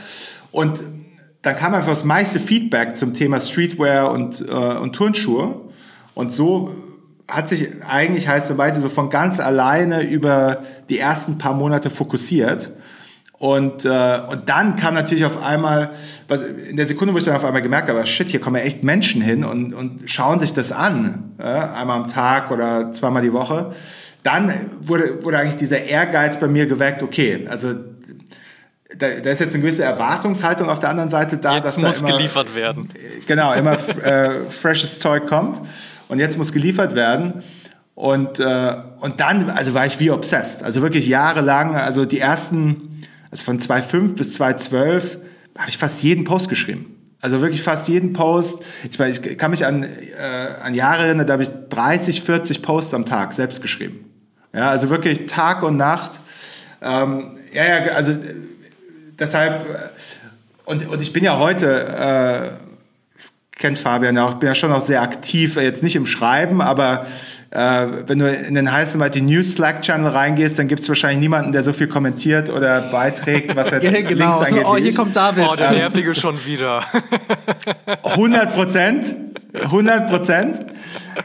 [0.50, 0.82] Und
[1.42, 5.54] dann kam einfach das meiste Feedback zum Thema Streetwear und, äh, und Turnschuhe.
[6.14, 6.74] Und so
[7.30, 12.70] hat sich eigentlich heißt Weite so von ganz alleine über die ersten paar Monate fokussiert.
[13.38, 15.92] Und, äh, und dann kam natürlich auf einmal,
[16.28, 18.62] was, in der Sekunde, wo ich dann auf einmal gemerkt habe, shit, hier kommen ja
[18.62, 23.22] echt Menschen hin und, und schauen sich das an, äh, einmal am Tag oder zweimal
[23.22, 23.72] die Woche,
[24.22, 27.72] dann wurde, wurde eigentlich dieser Ehrgeiz bei mir geweckt, okay, also
[28.94, 31.54] da, da ist jetzt eine gewisse Erwartungshaltung auf der anderen Seite da.
[31.54, 32.90] Jetzt dass muss da immer, geliefert werden.
[33.26, 33.72] Genau, immer
[34.04, 35.62] äh, freshes Zeug kommt
[36.10, 37.42] und jetzt muss geliefert werden.
[37.94, 40.62] Und, äh, und dann, also war ich wie obsessed.
[40.62, 45.18] Also wirklich jahrelang, also die ersten also von 2005 bis 2012
[45.56, 46.96] habe ich fast jeden Post geschrieben.
[47.20, 48.64] Also wirklich fast jeden Post.
[48.90, 52.62] Ich, meine, ich kann mich an, äh, an Jahre erinnern, da habe ich 30, 40
[52.62, 54.06] Posts am Tag selbst geschrieben.
[54.54, 56.18] Ja, also wirklich Tag und Nacht.
[56.80, 58.14] Ähm, ja, ja, also
[59.18, 59.78] deshalb, äh,
[60.64, 62.69] und, und ich bin ja heute, äh,
[63.60, 67.06] kennt Fabian ja auch, bin ja schon auch sehr aktiv, jetzt nicht im Schreiben, aber
[67.50, 71.20] äh, wenn du in den heißen Mighty News Slack Channel reingehst, dann gibt es wahrscheinlich
[71.20, 74.24] niemanden, der so viel kommentiert oder beiträgt, was jetzt ja, genau.
[74.24, 74.64] Links angeht.
[74.66, 75.46] Oh, hier kommt David.
[75.48, 76.80] Oh, der Nervige schon wieder.
[78.04, 79.14] 100 Prozent.
[79.52, 80.60] 100 Prozent.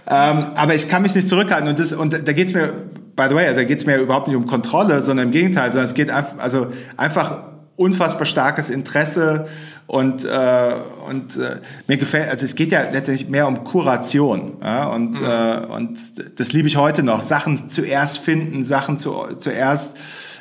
[0.08, 1.70] Ähm, aber ich kann mich nicht zurückhalten.
[1.70, 2.74] Und, das, und da geht es mir,
[3.16, 5.70] by the way, also da geht es mir überhaupt nicht um Kontrolle, sondern im Gegenteil,
[5.70, 6.68] sondern es geht einfach, also
[6.98, 9.48] einfach unfassbar starkes Interesse
[9.88, 10.76] und, äh,
[11.08, 11.58] und äh,
[11.88, 14.58] mir gefällt, also es geht ja letztendlich mehr um Kuration.
[14.62, 14.88] Ja?
[14.88, 15.28] Und, mhm.
[15.28, 17.22] äh, und das liebe ich heute noch.
[17.22, 19.98] Sachen zuerst finden, Sachen zu, zuerst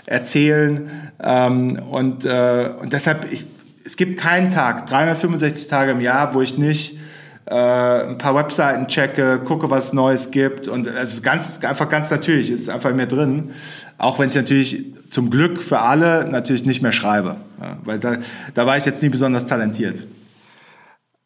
[0.06, 1.10] erzählen.
[1.22, 3.46] Ähm, und, äh, und deshalb, ich,
[3.84, 6.98] es gibt keinen Tag, 365 Tage im Jahr, wo ich nicht
[7.46, 10.68] äh, ein paar Webseiten checke, gucke, was Neues gibt.
[10.68, 13.50] Und es ist ganz, einfach ganz natürlich, es ist einfach in mir drin.
[13.98, 17.36] Auch wenn ich natürlich zum Glück für alle natürlich nicht mehr schreibe.
[17.60, 18.16] Ja, weil da,
[18.52, 20.02] da war ich jetzt nie besonders talentiert.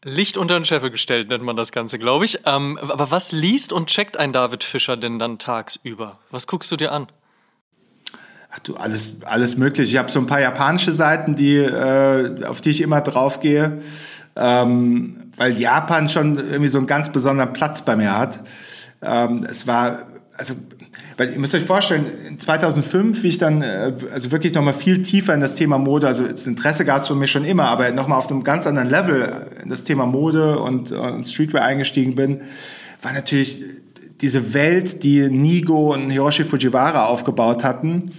[0.05, 2.40] Licht unter den Scheffel gestellt nennt man das Ganze, glaube ich.
[2.44, 6.18] Ähm, aber was liest und checkt ein David Fischer denn dann tagsüber?
[6.31, 7.07] Was guckst du dir an?
[8.51, 9.90] Ach du, alles, alles möglich.
[9.90, 13.81] Ich habe so ein paar japanische Seiten, die, äh, auf die ich immer drauf gehe,
[14.37, 18.40] ähm, weil Japan schon irgendwie so einen ganz besonderen Platz bei mir hat.
[19.01, 20.55] Ähm, es war, also
[21.18, 25.35] weil ihr müsst euch vorstellen, 2005, wie ich dann äh, also wirklich nochmal viel tiefer
[25.35, 28.18] in das Thema Mode, also das Interesse gab es für mich schon immer, aber nochmal
[28.18, 32.42] auf einem ganz anderen Level in das Thema Mode und, und Streetwear eingestiegen bin,
[33.02, 33.62] war natürlich
[34.20, 38.12] diese Welt, die Nigo und Hiroshi Fujiwara aufgebaut hatten,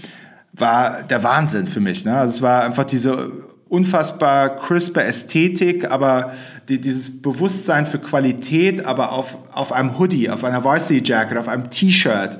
[0.51, 2.03] war der Wahnsinn für mich.
[2.03, 2.17] Ne?
[2.17, 3.31] Also es war einfach diese
[3.69, 6.33] unfassbar crispe Ästhetik, aber
[6.67, 11.47] die, dieses Bewusstsein für Qualität, aber auf, auf einem Hoodie, auf einer Varsity Jacket, auf
[11.47, 12.39] einem T-Shirt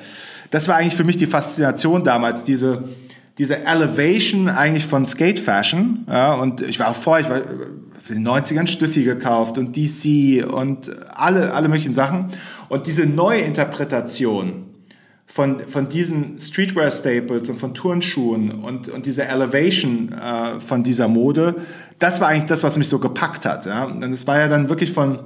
[0.52, 2.84] das war eigentlich für mich die Faszination damals, diese,
[3.38, 6.06] diese Elevation eigentlich von Skate Fashion.
[6.08, 7.42] Ja, und ich war auch vorher, ich war
[8.10, 12.32] in den 90ern Stüssi gekauft und DC und alle, alle möglichen Sachen.
[12.68, 14.66] Und diese neue Interpretation
[15.28, 21.56] von, von diesen Streetwear-Staples und von Turnschuhen und, und dieser Elevation äh, von dieser Mode,
[22.00, 23.68] das war eigentlich das, was mich so gepackt hat.
[23.68, 23.84] Ja?
[23.84, 25.20] Und es war ja dann wirklich von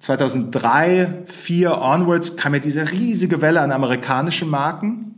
[0.00, 5.10] 2003, 2004 onwards kam ja diese riesige Welle an amerikanischen Marken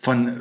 [0.00, 0.32] von äh,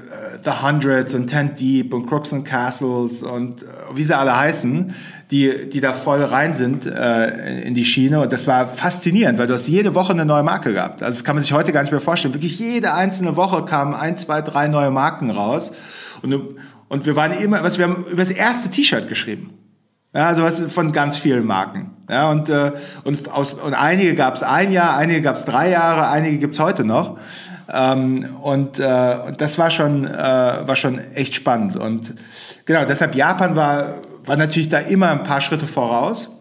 [0.44, 4.94] The Hundreds und Ten Deep und Crooks and Castles und äh, wie sie alle heißen,
[5.32, 8.22] die, die da voll rein sind äh, in die Schiene.
[8.22, 11.04] Und das war faszinierend, weil du hast jede Woche eine neue Marke gehabt.
[11.04, 12.34] Also das kann man sich heute gar nicht mehr vorstellen.
[12.34, 15.74] Wirklich jede einzelne Woche kamen ein, zwei, drei neue Marken raus.
[16.22, 16.34] Und,
[16.88, 19.54] und wir waren immer, was wir haben über das erste T-Shirt geschrieben.
[20.14, 21.97] Ja, also was von ganz vielen Marken.
[22.10, 22.72] Ja, und, äh,
[23.04, 26.54] und, aus, und einige gab es ein Jahr, einige gab es drei Jahre, einige gibt
[26.54, 27.18] es heute noch.
[27.72, 31.76] Ähm, und, äh, und das war schon, äh, war schon echt spannend.
[31.76, 32.16] Und
[32.66, 36.34] genau, deshalb Japan war, war natürlich da immer ein paar Schritte voraus.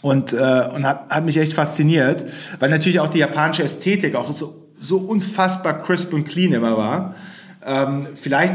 [0.00, 0.36] Und, äh,
[0.74, 2.24] und hat, hat mich echt fasziniert,
[2.58, 7.14] weil natürlich auch die japanische Ästhetik auch so, so unfassbar crisp und clean immer war.
[7.64, 8.54] Ähm, vielleicht,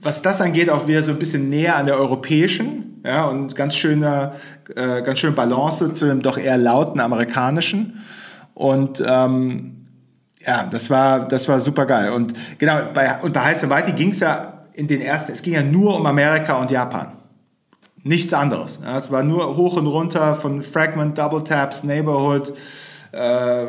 [0.00, 3.76] was das angeht, auch wieder so ein bisschen näher an der europäischen ja, und ganz
[3.76, 4.32] schöne,
[4.74, 8.04] äh, ganz schöne Balance zu dem doch eher lauten amerikanischen.
[8.54, 9.86] Und ähm,
[10.44, 12.10] ja, das war, das war super geil.
[12.10, 15.42] Und genau, bei, und bei Heiß und Weite ging es ja in den ersten, es
[15.42, 17.12] ging ja nur um Amerika und Japan.
[18.02, 18.78] Nichts anderes.
[18.82, 22.54] Ja, es war nur hoch und runter von Fragment, Double Taps, Neighborhood,
[23.12, 23.66] äh,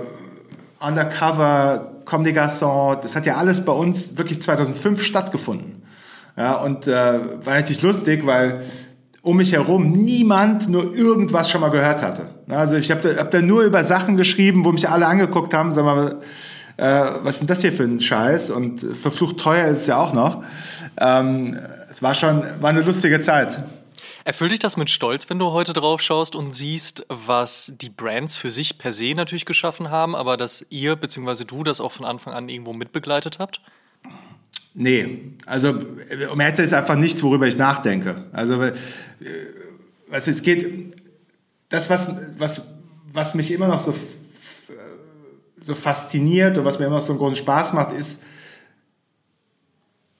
[0.80, 5.84] Undercover, Comme des Garçons, das hat ja alles bei uns wirklich 2005 stattgefunden.
[6.38, 8.64] Ja, und äh, war natürlich lustig, weil
[9.28, 12.30] um mich herum niemand nur irgendwas schon mal gehört hatte.
[12.48, 15.72] Also ich habe da, hab da nur über Sachen geschrieben, wo mich alle angeguckt haben,
[15.72, 16.22] sag mal,
[16.78, 18.52] äh, was ist denn das hier für ein Scheiß?
[18.52, 20.44] Und verflucht teuer ist es ja auch noch.
[21.00, 21.60] Ähm,
[21.90, 23.60] es war schon, war eine lustige Zeit.
[24.24, 28.36] Erfüllt dich das mit Stolz, wenn du heute drauf schaust und siehst, was die Brands
[28.36, 31.46] für sich per se natürlich geschaffen haben, aber dass ihr bzw.
[31.46, 33.62] du das auch von Anfang an irgendwo mitbegleitet habt?
[34.80, 35.74] Nee, also
[36.32, 38.26] um Herzen ist einfach nichts, worüber ich nachdenke.
[38.32, 38.74] Also äh,
[40.08, 40.94] was es geht,
[41.70, 42.62] das was was
[43.12, 43.96] was mich immer noch so
[45.62, 48.24] so fasziniert und was mir immer noch so einen großen Spaß macht, ist,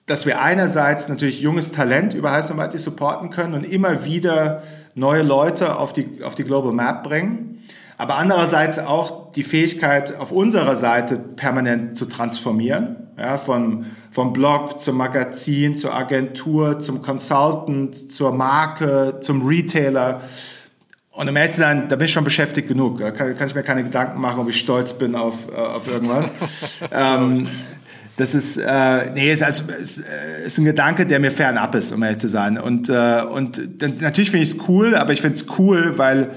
[0.06, 4.64] dass wir einerseits natürlich junges Talent über Heiß und Mighty supporten können und immer wieder
[4.96, 7.62] neue Leute auf die, auf die Global Map bringen,
[7.96, 14.80] aber andererseits auch die Fähigkeit auf unserer Seite permanent zu transformieren, ja, von, vom Blog
[14.80, 20.20] zum Magazin, zur Agentur, zum Consultant, zur Marke, zum Retailer.
[21.10, 22.98] Und um ehrlich zu sein, da bin ich schon beschäftigt genug.
[22.98, 25.88] Da kann, kann ich mir keine Gedanken machen, ob ich stolz bin auf, äh, auf
[25.88, 26.32] irgendwas.
[26.92, 27.48] ähm,
[28.16, 31.92] das ist, äh, nee, ist, also, ist, äh, ist ein Gedanke, der mir fernab ist,
[31.92, 32.58] um ehrlich zu sein.
[32.58, 36.30] Und, äh, und natürlich finde ich es cool, aber ich finde es cool, weil,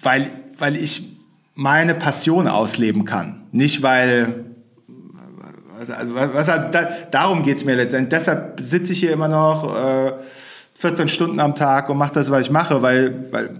[0.00, 1.10] weil, weil ich
[1.54, 3.42] meine Passion ausleben kann.
[3.52, 4.51] Nicht, weil
[5.90, 8.10] also, was, also da, darum geht's mir letztendlich.
[8.10, 10.12] Deshalb sitze ich hier immer noch äh,
[10.74, 13.50] 14 Stunden am Tag und mache das, was ich mache, weil, weil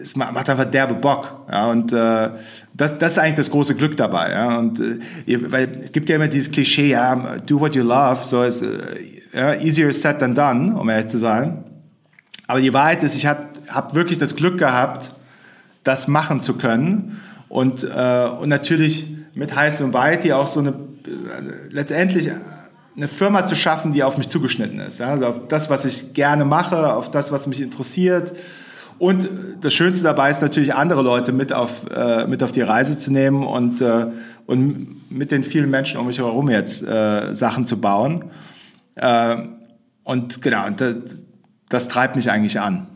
[0.00, 1.46] es macht einfach derbe Bock.
[1.50, 2.30] Ja, und äh,
[2.74, 4.30] das, das ist eigentlich das große Glück dabei.
[4.32, 4.98] Ja, und äh,
[5.50, 8.68] weil es gibt ja immer dieses Klischee, ja, do what you love, so ist äh,
[9.32, 11.64] ja, easier said than done, um ehrlich zu sein.
[12.46, 15.10] Aber die Wahrheit ist, ich habe hab wirklich das Glück gehabt,
[15.82, 20.74] das machen zu können und, äh, und natürlich mit Heiß und Whitey auch so eine,
[21.70, 22.30] letztendlich
[22.96, 25.00] eine Firma zu schaffen, die auf mich zugeschnitten ist.
[25.00, 28.34] Also auf das, was ich gerne mache, auf das, was mich interessiert.
[28.98, 29.28] Und
[29.60, 33.12] das Schönste dabei ist natürlich, andere Leute mit auf, äh, mit auf die Reise zu
[33.12, 34.06] nehmen und, äh,
[34.46, 38.30] und mit den vielen Menschen um mich herum jetzt äh, Sachen zu bauen.
[38.94, 39.36] Äh,
[40.02, 40.94] und genau, das,
[41.68, 42.86] das treibt mich eigentlich an.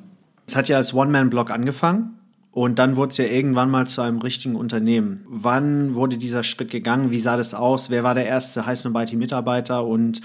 [0.47, 2.20] Es hat ja als One-Man-Blog angefangen.
[2.53, 5.25] Und dann wurde es ja irgendwann mal zu einem richtigen Unternehmen.
[5.29, 7.11] Wann wurde dieser Schritt gegangen?
[7.11, 7.91] Wie sah das aus?
[7.91, 10.21] Wer war der erste Heiß Mitarbeiter und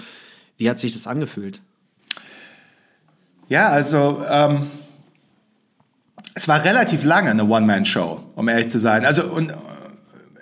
[0.56, 1.60] wie hat sich das angefühlt?
[3.48, 4.70] Ja, also ähm,
[6.34, 9.04] es war relativ lange eine One-Man-Show, um ehrlich zu sein.
[9.04, 9.54] Also und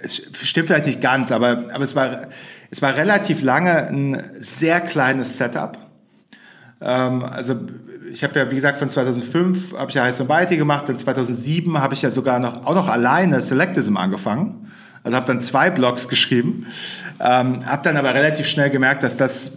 [0.05, 2.29] es stimmt vielleicht nicht ganz, aber, aber es, war,
[2.71, 5.84] es war relativ lange ein sehr kleines Setup.
[6.85, 7.57] Ähm, also
[8.13, 10.99] ich habe ja, wie gesagt, von 2005 habe ich ja Heiß und Mighty gemacht, dann
[10.99, 14.71] 2007 habe ich ja sogar noch, auch noch alleine Selectism angefangen.
[15.03, 16.67] Also habe dann zwei Blogs geschrieben,
[17.21, 19.53] ähm, habe dann aber relativ schnell gemerkt, dass das äh,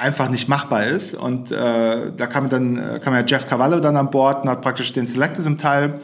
[0.00, 1.14] einfach nicht machbar ist.
[1.14, 4.62] Und äh, da kam dann äh, kam ja Jeff Cavallo dann an Bord und hat
[4.62, 6.00] praktisch den Selectism-Teil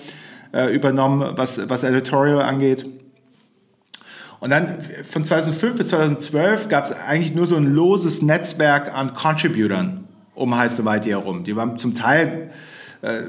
[0.52, 2.86] äh, übernommen, was, was Editorial angeht.
[4.38, 4.78] Und dann
[5.08, 10.02] von 2005 bis 2012 gab es eigentlich nur so ein loses Netzwerk an Contributern
[10.34, 11.44] um Heiße Weite herum.
[11.44, 12.50] Die waren zum Teil
[13.02, 13.22] äh,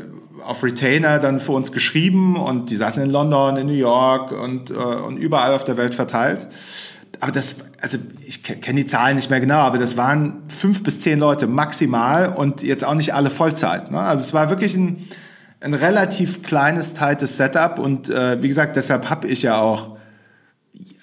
[0.46, 4.72] auf Retainer dann für uns geschrieben und die saßen in London, in New York und,
[4.72, 6.48] äh, und überall auf der Welt verteilt.
[7.20, 11.02] Aber das, also ich kenne die Zahlen nicht mehr genau, aber das waren fünf bis
[11.02, 13.92] zehn Leute maximal und jetzt auch nicht alle Vollzeit.
[13.92, 14.00] Ne?
[14.00, 15.08] Also es war wirklich ein,
[15.62, 19.98] ein relativ kleines, tightes Setup und äh, wie gesagt, deshalb habe ich ja auch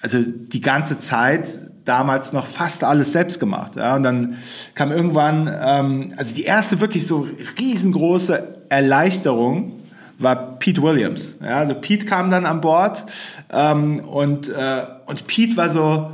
[0.01, 3.75] also die ganze Zeit damals noch fast alles selbst gemacht.
[3.75, 3.95] Ja?
[3.95, 4.37] Und dann
[4.75, 7.27] kam irgendwann, ähm, also die erste wirklich so
[7.59, 9.79] riesengroße Erleichterung
[10.19, 11.37] war Pete Williams.
[11.41, 11.57] Ja?
[11.57, 13.05] Also Pete kam dann an Bord
[13.51, 16.11] ähm, und, äh, und Pete war so,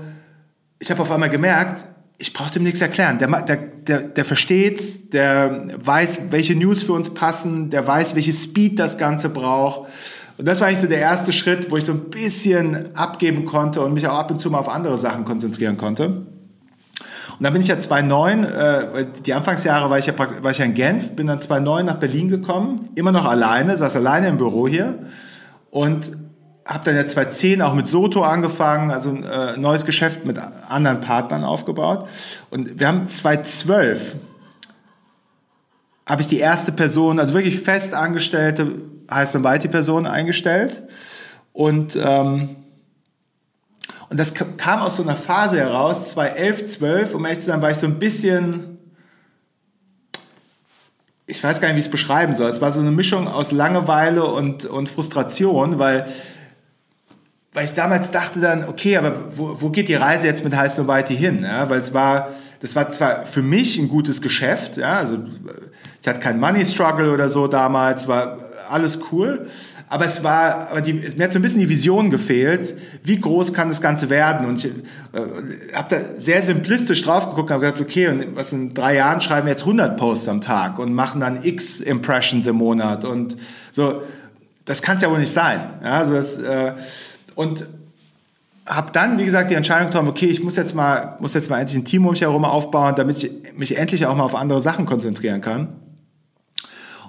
[0.80, 1.86] ich habe auf einmal gemerkt,
[2.19, 3.19] ich brauchte ihm nichts erklären.
[3.19, 8.32] Der, der, der, der versteht's, der weiß, welche News für uns passen, der weiß, welche
[8.32, 9.89] Speed das Ganze braucht.
[10.38, 13.82] Und das war eigentlich so der erste Schritt, wo ich so ein bisschen abgeben konnte
[13.82, 16.08] und mich auch ab und zu mal auf andere Sachen konzentrieren konnte.
[16.08, 20.65] Und dann bin ich ja 2009, äh, die Anfangsjahre war ich, ja, war ich ja
[20.65, 24.67] in Genf, bin dann 2009 nach Berlin gekommen, immer noch alleine, saß alleine im Büro
[24.67, 25.00] hier
[25.71, 26.12] und
[26.65, 31.00] habe dann ja 2010 auch mit Soto angefangen, also ein äh, neues Geschäft mit anderen
[31.00, 32.08] Partnern aufgebaut.
[32.50, 34.15] Und wir haben 2012
[36.06, 40.83] habe ich die erste Person, also wirklich fest angestellte heißt eine weite Person eingestellt.
[41.53, 42.55] Und, ähm,
[44.10, 47.71] und das kam aus so einer Phase heraus, 2011, 12, um ehrlich zu sein, war
[47.71, 48.77] ich so ein bisschen,
[51.25, 52.49] ich weiß gar nicht, wie ich es beschreiben soll.
[52.49, 56.08] Es war so eine Mischung aus Langeweile und, und Frustration, weil
[57.58, 60.71] weil ich damals dachte dann, okay, aber wo, wo geht die Reise jetzt mit High
[60.71, 61.41] Snobiety hin?
[61.41, 62.29] Ja, weil es war,
[62.60, 65.17] das war zwar für mich ein gutes Geschäft, ja, also
[65.99, 69.50] ich hatte keinen Money Struggle oder so damals, war alles cool,
[69.90, 73.54] aber es war, aber die, mir hat so ein bisschen die Vision gefehlt, wie groß
[73.54, 74.46] kann das Ganze werden?
[74.46, 74.72] Und ich
[75.13, 78.96] äh, habe da sehr simplistisch drauf geguckt und habe gesagt, okay, und was in drei
[78.96, 83.06] Jahren schreiben wir jetzt 100 Posts am Tag und machen dann x Impressions im Monat
[83.06, 83.38] und
[83.72, 84.02] so.
[84.65, 85.62] Das kann es ja wohl nicht sein.
[85.82, 86.74] Ja, also das, äh,
[87.36, 87.65] und
[88.65, 91.60] habe dann, wie gesagt, die Entscheidung getroffen, okay, ich muss jetzt mal, muss jetzt mal
[91.60, 94.60] endlich ein Team um mich herum aufbauen, damit ich mich endlich auch mal auf andere
[94.60, 95.70] Sachen konzentrieren kann.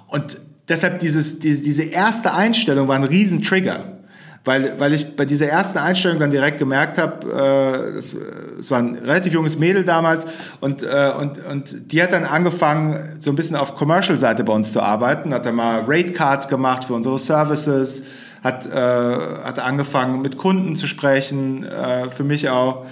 [0.07, 0.37] Und
[0.69, 3.99] deshalb dieses, diese, diese erste Einstellung war ein Riesentrigger.
[4.45, 8.15] Weil, weil ich bei dieser ersten Einstellung dann direkt gemerkt habe, äh, es,
[8.57, 10.25] es war ein relativ junges Mädel damals
[10.61, 14.71] und, äh, und, und die hat dann angefangen, so ein bisschen auf Commercial-Seite bei uns
[14.71, 18.05] zu arbeiten, hat dann mal Rate-Cards gemacht für unsere Services,
[18.41, 22.85] hat, äh, hat angefangen mit Kunden zu sprechen, äh, für mich auch.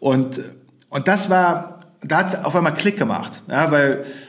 [0.00, 0.40] Und,
[0.90, 4.27] und das war, da hat es auf einmal Klick gemacht, ja, weil äh,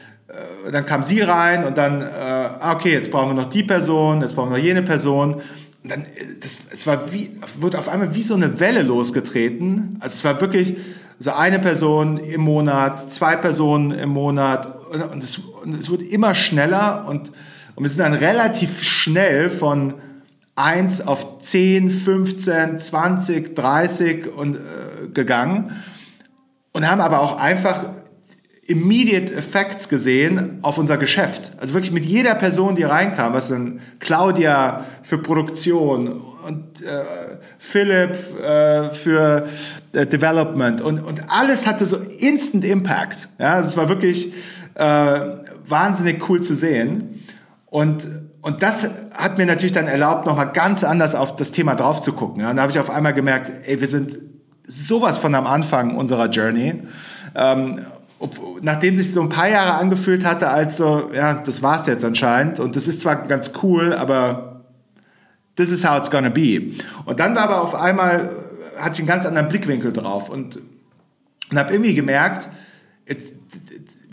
[0.70, 4.20] dann kam sie rein und dann, äh, ah, okay, jetzt brauchen wir noch die Person,
[4.20, 5.34] jetzt brauchen wir noch jene Person.
[5.82, 6.06] Und dann, äh,
[6.40, 9.96] das, es war wie, wurde auf einmal wie so eine Welle losgetreten.
[10.00, 10.76] Also es war wirklich
[11.18, 16.34] so eine Person im Monat, zwei Personen im Monat und es, und es wurde immer
[16.34, 17.30] schneller und,
[17.74, 19.94] und wir sind dann relativ schnell von
[20.56, 24.58] 1 auf 10, 15, 20, 30 und, äh,
[25.12, 25.82] gegangen
[26.72, 27.84] und haben aber auch einfach
[28.70, 31.52] immediate Effects gesehen auf unser Geschäft.
[31.58, 37.04] Also wirklich mit jeder Person, die reinkam, was dann Claudia für Produktion und äh,
[37.58, 39.46] Philipp äh, für
[39.92, 43.28] äh, Development und, und alles hatte so Instant Impact.
[43.38, 44.32] Ja, also es war wirklich
[44.74, 45.20] äh,
[45.66, 47.24] wahnsinnig cool zu sehen.
[47.66, 48.08] Und,
[48.42, 52.12] und das hat mir natürlich dann erlaubt, nochmal ganz anders auf das Thema drauf zu
[52.12, 52.42] gucken.
[52.42, 54.18] Ja, und da habe ich auf einmal gemerkt, ey, wir sind
[54.66, 56.82] sowas von am Anfang unserer Journey.
[57.34, 57.80] Ähm,
[58.20, 62.04] ob, nachdem sich so ein paar Jahre angefühlt hatte, als so, ja, das war's jetzt
[62.04, 62.60] anscheinend.
[62.60, 64.62] Und das ist zwar ganz cool, aber
[65.56, 66.74] this is how it's gonna be.
[67.06, 68.30] Und dann war aber auf einmal,
[68.78, 70.58] hatte ich einen ganz anderen Blickwinkel drauf und,
[71.50, 72.48] und habe irgendwie gemerkt,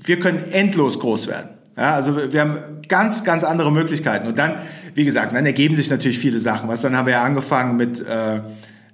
[0.04, 1.50] wir können endlos groß werden.
[1.76, 4.26] Ja, also wir haben ganz, ganz andere Möglichkeiten.
[4.26, 4.56] Und dann,
[4.96, 6.70] wie gesagt, dann ergeben sich natürlich viele Sachen.
[6.70, 8.38] Was dann haben wir ja angefangen mit äh,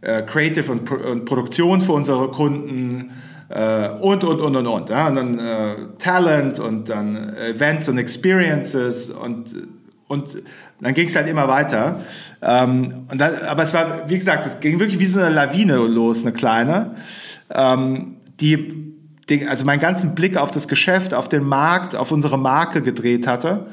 [0.02, 3.12] äh, Creative und, Pro und Produktion für unsere Kunden
[3.54, 4.90] und, und, und, und, und.
[4.90, 5.08] Ja?
[5.08, 9.56] Und dann äh, Talent und dann Events und Experiences und,
[10.08, 10.38] und
[10.82, 12.00] dann ging es halt immer weiter.
[12.42, 15.76] Ähm, und dann, aber es war, wie gesagt, es ging wirklich wie so eine Lawine
[15.76, 16.96] los, eine kleine,
[17.50, 18.92] ähm, die
[19.48, 23.68] also meinen ganzen Blick auf das Geschäft, auf den Markt, auf unsere Marke gedreht hatte.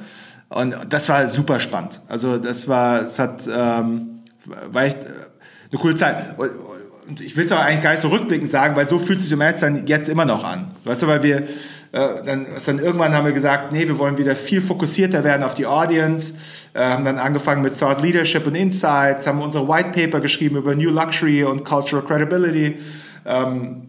[0.49, 2.01] Und das war super spannend.
[2.09, 6.51] Also das war, es hat, ähm, war echt eine coole Zeit und
[7.19, 9.41] ich will es aber eigentlich gar nicht so rückblickend sagen, weil so fühlt sich im
[9.41, 10.71] Ernst dann jetzt immer noch an.
[10.85, 11.45] Weißt du, weil wir, äh,
[11.93, 15.67] dann, dann irgendwann haben wir gesagt, nee, wir wollen wieder viel fokussierter werden auf die
[15.67, 16.35] Audience,
[16.75, 20.75] äh, haben dann angefangen mit Thought Leadership und Insights, haben unsere White Paper geschrieben über
[20.75, 22.79] New Luxury und Cultural Credibility,
[23.25, 23.89] ähm,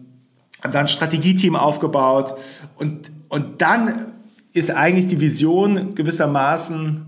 [0.64, 2.34] haben dann ein Strategieteam aufgebaut
[2.76, 4.12] und, und dann
[4.52, 7.06] ist eigentlich die Vision gewissermaßen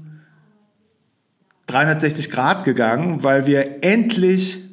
[1.66, 4.63] 360 Grad gegangen, weil wir endlich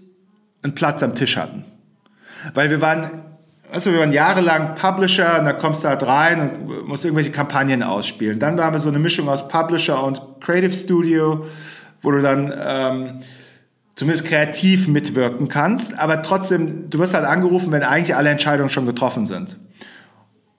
[0.63, 1.65] einen Platz am Tisch hatten.
[2.53, 3.09] Weil wir waren,
[3.71, 7.83] also wir waren jahrelang Publisher und da kommst du halt rein und musst irgendwelche Kampagnen
[7.83, 8.39] ausspielen.
[8.39, 11.45] Dann waren wir so eine Mischung aus Publisher und Creative Studio,
[12.01, 13.19] wo du dann ähm,
[13.95, 18.85] zumindest kreativ mitwirken kannst, aber trotzdem, du wirst halt angerufen, wenn eigentlich alle Entscheidungen schon
[18.85, 19.57] getroffen sind.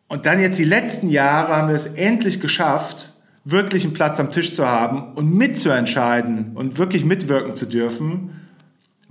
[0.07, 3.13] Und dann jetzt die letzten Jahre haben wir es endlich geschafft,
[3.45, 8.42] wirklich einen Platz am Tisch zu haben und mitzuentscheiden und wirklich mitwirken zu dürfen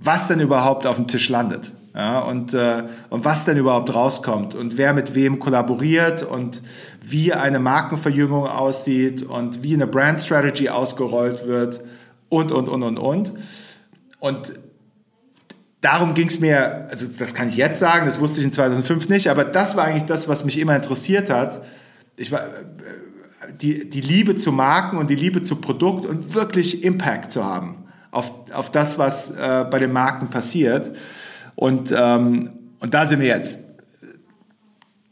[0.04, 1.72] was denn überhaupt auf dem Tisch landet.
[1.94, 6.62] Ja, und, äh, und was denn überhaupt rauskommt und wer mit wem kollaboriert und
[7.02, 11.80] wie eine Markenverjüngung aussieht und wie eine Brand Strategy ausgerollt wird
[12.30, 13.32] und, und, und, und, und.
[14.20, 14.54] Und
[15.82, 19.10] darum ging es mir, also das kann ich jetzt sagen, das wusste ich in 2005
[19.10, 21.62] nicht, aber das war eigentlich das, was mich immer interessiert hat.
[22.16, 26.84] Ich war, äh, die, die Liebe zu Marken und die Liebe zu Produkt und wirklich
[26.84, 27.81] Impact zu haben
[28.12, 30.92] auf, auf das, was äh, bei den Marken passiert.
[31.56, 33.58] Und, ähm, und da sind wir jetzt.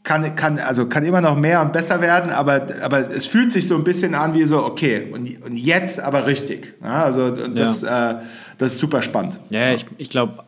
[0.03, 3.67] Kann, kann, also kann immer noch mehr und besser werden, aber, aber es fühlt sich
[3.67, 6.73] so ein bisschen an wie so, okay, und, und jetzt aber richtig.
[6.81, 8.11] Ja, also das, ja.
[8.11, 8.21] äh,
[8.57, 9.39] das ist super spannend.
[9.51, 10.43] Ja, ich, ich glaube,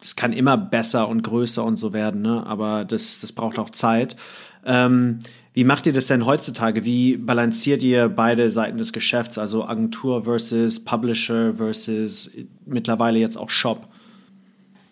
[0.00, 2.44] es kann immer besser und größer und so werden, ne?
[2.46, 4.16] aber das, das braucht auch Zeit.
[4.64, 5.20] Ähm,
[5.56, 6.84] wie macht ihr das denn heutzutage?
[6.84, 12.30] Wie balanciert ihr beide Seiten des Geschäfts, also Agentur versus Publisher versus
[12.66, 13.88] mittlerweile jetzt auch Shop?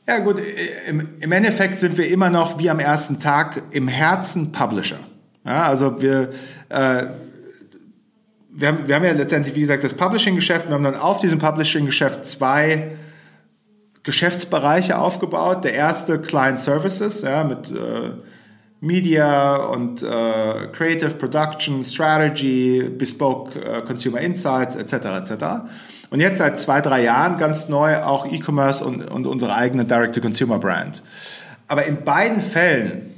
[0.06, 0.40] Ja gut,
[0.88, 5.00] im, im Endeffekt sind wir immer noch wie am ersten Tag im Herzen Publisher.
[5.44, 6.30] Ja, also wir,
[6.70, 7.08] äh,
[8.48, 10.68] wir, haben, wir haben ja letztendlich, wie gesagt, das Publishing-Geschäft.
[10.68, 12.92] Wir haben dann auf diesem Publishing-Geschäft zwei
[14.02, 15.62] Geschäftsbereiche aufgebaut.
[15.62, 18.12] Der erste Client Services, ja, mit äh,
[18.84, 24.92] Media und äh, Creative Production, Strategy, Bespoke äh, Consumer Insights etc.
[24.92, 25.44] etc.
[26.10, 31.02] Und jetzt seit zwei, drei Jahren ganz neu auch E-Commerce und, und unsere eigene Direct-to-Consumer-Brand.
[31.66, 33.14] Aber in beiden Fällen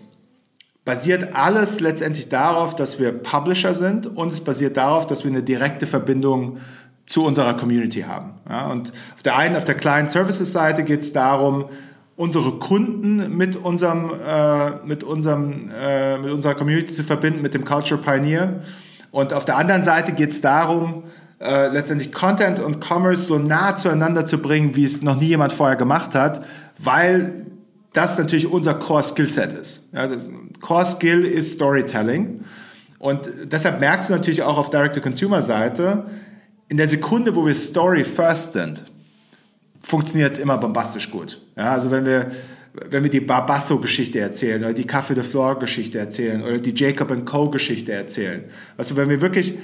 [0.85, 5.43] basiert alles letztendlich darauf, dass wir Publisher sind und es basiert darauf, dass wir eine
[5.43, 6.59] direkte Verbindung
[7.07, 8.35] zu unserer Community haben.
[8.49, 11.67] Ja, und auf der einen, auf der Client Services Seite geht es darum,
[12.17, 17.65] unsere Kunden mit unserem, äh, mit unserem, äh, mit unserer Community zu verbinden, mit dem
[17.65, 18.63] Culture Pioneer.
[19.11, 21.05] Und auf der anderen Seite geht es darum,
[21.39, 25.53] äh, letztendlich Content und Commerce so nah zueinander zu bringen, wie es noch nie jemand
[25.53, 26.45] vorher gemacht hat,
[26.79, 27.47] weil
[27.93, 29.89] das natürlich unser Core Skillset ist.
[29.93, 30.09] Ja,
[30.61, 32.45] Core Skill ist Storytelling.
[32.99, 36.07] Und deshalb merkst du natürlich auch auf Direct-to-Consumer-Seite,
[36.69, 38.85] in der Sekunde, wo wir Story First sind,
[39.87, 41.41] funktioniert es immer bombastisch gut.
[41.57, 42.33] Ja, also wenn wir,
[42.91, 47.93] wenn wir die Barbasso-Geschichte erzählen oder die Café de Flore-Geschichte erzählen oder die Jacob Co-Geschichte
[47.93, 48.45] erzählen.
[48.77, 49.57] Also wenn wir wirklich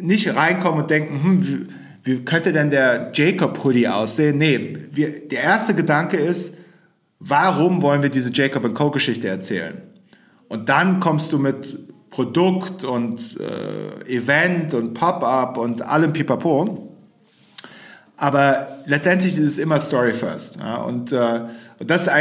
[0.00, 1.66] nicht reinkommen und denken, hm, wie,
[2.04, 4.38] wie könnte denn der Jacob-Hoodie aussehen?
[4.38, 6.56] Nee, wir, der erste Gedanke ist,
[7.20, 9.82] warum wollen wir diese Jacob Co-Geschichte erzählen?
[10.48, 16.91] Und dann kommst du mit Produkt und äh, Event und Pop-up und allem Pipapo.
[18.22, 20.54] Aber letztendlich ist es immer Story First.
[20.60, 20.76] Ja?
[20.76, 21.40] Und, äh,
[21.80, 22.12] das ist,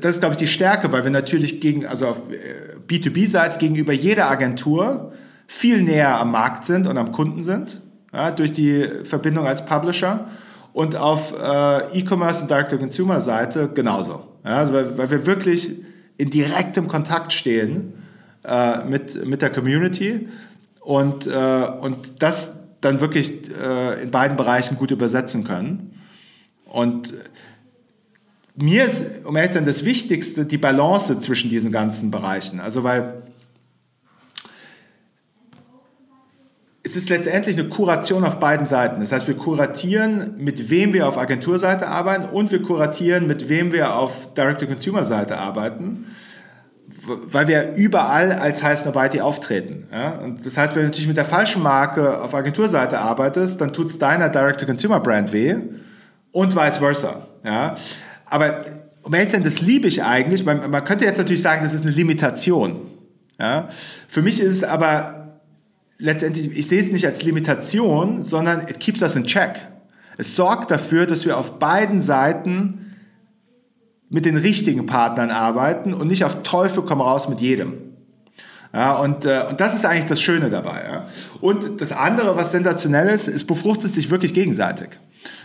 [0.00, 3.92] das ist, glaube ich, die Stärke, weil wir natürlich gegen, also auf äh, B2B-Seite gegenüber
[3.92, 5.12] jeder Agentur
[5.46, 7.82] viel näher am Markt sind und am Kunden sind,
[8.14, 10.30] ja, durch die Verbindung als Publisher.
[10.72, 14.22] Und auf äh, E-Commerce und Direct-to-Consumer-Seite genauso.
[14.46, 15.82] Ja, also weil, weil, wir wirklich
[16.16, 17.92] in direktem Kontakt stehen
[18.42, 20.30] äh, mit, mit der Community
[20.80, 26.00] und, äh, und das dann wirklich äh, in beiden Bereichen gut übersetzen können.
[26.66, 27.14] Und
[28.54, 32.60] mir ist, um ehrlich zu sein, das Wichtigste die Balance zwischen diesen ganzen Bereichen.
[32.60, 33.22] Also weil
[36.84, 39.00] es ist letztendlich eine Kuration auf beiden Seiten.
[39.00, 43.72] Das heißt, wir kuratieren, mit wem wir auf Agenturseite arbeiten und wir kuratieren, mit wem
[43.72, 46.06] wir auf Direct-to-Consumer-Seite arbeiten
[47.04, 49.88] weil wir überall als Heiß Nobody auftreten.
[49.92, 50.10] Ja?
[50.18, 53.88] Und das heißt, wenn du natürlich mit der falschen Marke auf Agenturseite arbeitest, dann tut
[53.88, 55.56] es deiner Direct-to-Consumer-Brand weh
[56.30, 57.26] und vice versa.
[57.44, 57.76] Ja?
[58.26, 58.64] Aber
[59.02, 60.44] um ehrlich zu sein, das liebe ich eigentlich.
[60.44, 62.82] Man, man könnte jetzt natürlich sagen, das ist eine Limitation.
[63.38, 63.68] Ja?
[64.06, 65.40] Für mich ist es aber
[65.98, 69.60] letztendlich, ich sehe es nicht als Limitation, sondern it keeps us in check.
[70.18, 72.91] Es sorgt dafür, dass wir auf beiden Seiten
[74.12, 77.72] mit den richtigen Partnern arbeiten und nicht auf Teufel komm raus mit jedem.
[78.74, 80.84] Ja, und, äh, und das ist eigentlich das Schöne dabei.
[80.84, 81.06] Ja.
[81.40, 84.90] Und das andere, was sensationell ist, es befruchtet sich wirklich gegenseitig.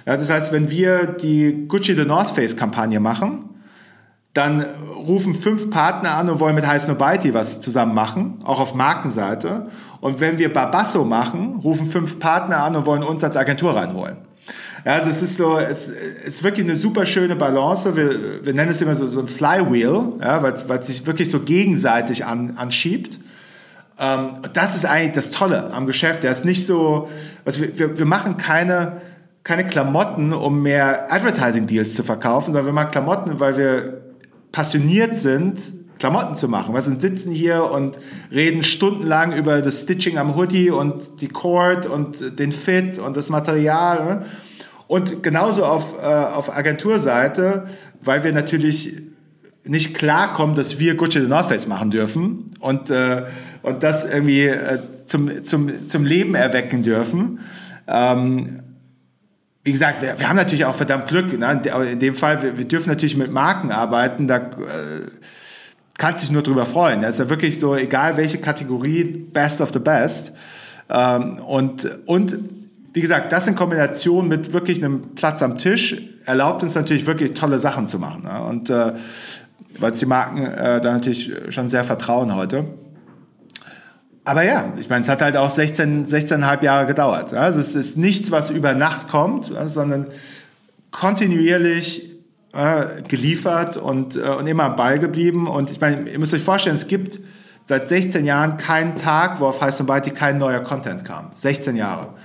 [0.05, 3.45] Ja, das heißt, wenn wir die Gucci The North Face Kampagne machen,
[4.34, 4.65] dann
[4.95, 9.68] rufen fünf Partner an und wollen mit Heiß Nobody was zusammen machen, auch auf Markenseite.
[10.01, 14.18] Und wenn wir Barbasso machen, rufen fünf Partner an und wollen uns als Agentur reinholen.
[14.86, 17.95] Ja, also es ist so, es ist wirklich eine super schöne Balance.
[17.95, 21.39] Wir, wir nennen es immer so, so ein Flywheel, ja, weil es sich wirklich so
[21.39, 23.19] gegenseitig an, anschiebt.
[23.99, 26.23] Ähm, das ist eigentlich das Tolle am Geschäft.
[26.23, 27.09] Der ist nicht so,
[27.45, 29.01] also wir, wir, wir machen keine,
[29.43, 34.01] keine Klamotten, um mehr Advertising-Deals zu verkaufen, sondern wir machen Klamotten, weil wir
[34.51, 35.61] passioniert sind,
[35.99, 36.75] Klamotten zu machen.
[36.75, 37.97] Wir sind sitzen hier und
[38.32, 43.30] reden stundenlang über das Stitching am Hoodie und die Cord und den Fit und das
[43.30, 44.25] Material.
[44.88, 47.67] Und genauso auf, äh, auf Agenturseite,
[47.99, 48.95] weil wir natürlich
[49.65, 53.25] nicht klarkommen, dass wir Gucci the North Face machen dürfen und, äh,
[53.63, 57.39] und das irgendwie äh, zum, zum, zum Leben erwecken dürfen.
[57.88, 58.61] Ähm,
[59.63, 61.38] wie gesagt, wir, wir haben natürlich auch verdammt Glück.
[61.38, 61.61] Ne?
[61.91, 64.27] In dem Fall, wir, wir dürfen natürlich mit Marken arbeiten.
[64.27, 65.11] Da äh,
[65.97, 67.01] kannst dich nur drüber freuen.
[67.01, 70.31] Das ist ja wirklich so, egal welche Kategorie, best of the best.
[70.89, 72.38] Ähm, und, und
[72.97, 77.35] wie gesagt, das in Kombination mit wirklich einem Platz am Tisch erlaubt uns natürlich wirklich
[77.35, 78.23] tolle Sachen zu machen.
[78.23, 78.43] Ne?
[78.43, 78.93] Und äh,
[79.77, 82.65] weil die Marken äh, da natürlich schon sehr vertrauen heute.
[84.25, 87.35] Aber ja, ich meine, es hat halt auch 16, 16,5 Jahre gedauert.
[87.35, 90.07] Also es ist nichts, was über Nacht kommt, sondern
[90.89, 92.15] kontinuierlich
[92.53, 95.45] äh, geliefert und, äh, und immer am Ball geblieben.
[95.45, 97.19] Und ich meine, ihr müsst euch vorstellen, es gibt
[97.65, 101.29] seit 16 Jahren keinen Tag, wo auf Heiß und Mighty kein neuer Content kam.
[101.35, 102.15] 16 Jahre.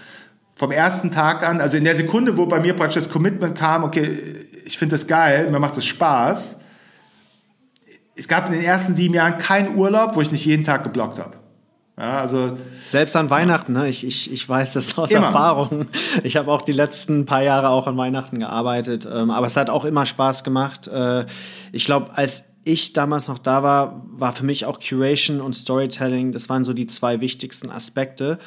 [0.54, 3.84] Vom ersten Tag an, also in der Sekunde, wo bei mir praktisch das Commitment kam,
[3.84, 6.60] okay, ich finde das geil, mir macht das Spaß.
[8.14, 11.18] Es gab in den ersten sieben Jahren keinen Urlaub, wo ich nicht jeden Tag geblockt
[11.18, 11.36] habe.
[11.98, 13.88] Ja, also Selbst an Weihnachten, ne?
[13.88, 15.26] ich, ich, ich weiß das aus immer.
[15.26, 15.86] Erfahrung.
[16.22, 19.68] Ich habe auch die letzten paar Jahre auch an Weihnachten gearbeitet, ähm, aber es hat
[19.68, 20.88] auch immer Spaß gemacht.
[20.88, 21.26] Äh,
[21.70, 26.32] ich glaube, als ich damals noch da war, war für mich auch Curation und Storytelling,
[26.32, 28.38] das waren so die zwei wichtigsten Aspekte.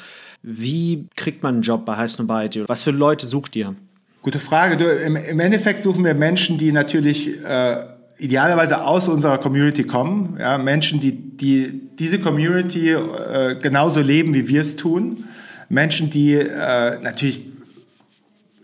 [0.48, 2.68] Wie kriegt man einen Job bei High Snobiety?
[2.68, 3.74] Was für Leute sucht ihr?
[4.22, 4.76] Gute Frage.
[4.76, 7.84] Du, im, im, Endeffekt suchen wir Menschen, die natürlich äh,
[8.18, 10.36] idealerweise aus unserer Community kommen.
[10.38, 15.24] Ja, Menschen, die, die diese Community äh, genauso leben, wie wir es tun.
[15.68, 17.40] Menschen, die äh, natürlich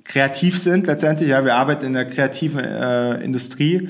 [0.05, 1.30] kreativ sind letztendlich.
[1.30, 3.89] Ja, wir arbeiten in der kreativen äh, Industrie.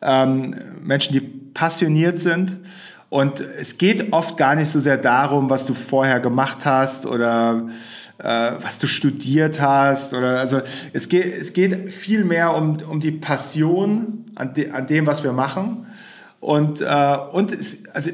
[0.00, 2.56] Ähm, Menschen, die passioniert sind
[3.14, 7.68] und es geht oft gar nicht so sehr darum, was du vorher gemacht hast oder
[8.18, 8.24] äh,
[8.60, 10.14] was du studiert hast.
[10.14, 10.62] Oder also
[10.92, 15.22] es geht, es geht viel mehr um, um die Passion an, de, an dem, was
[15.22, 15.86] wir machen.
[16.40, 18.10] Und, äh, und, es, also,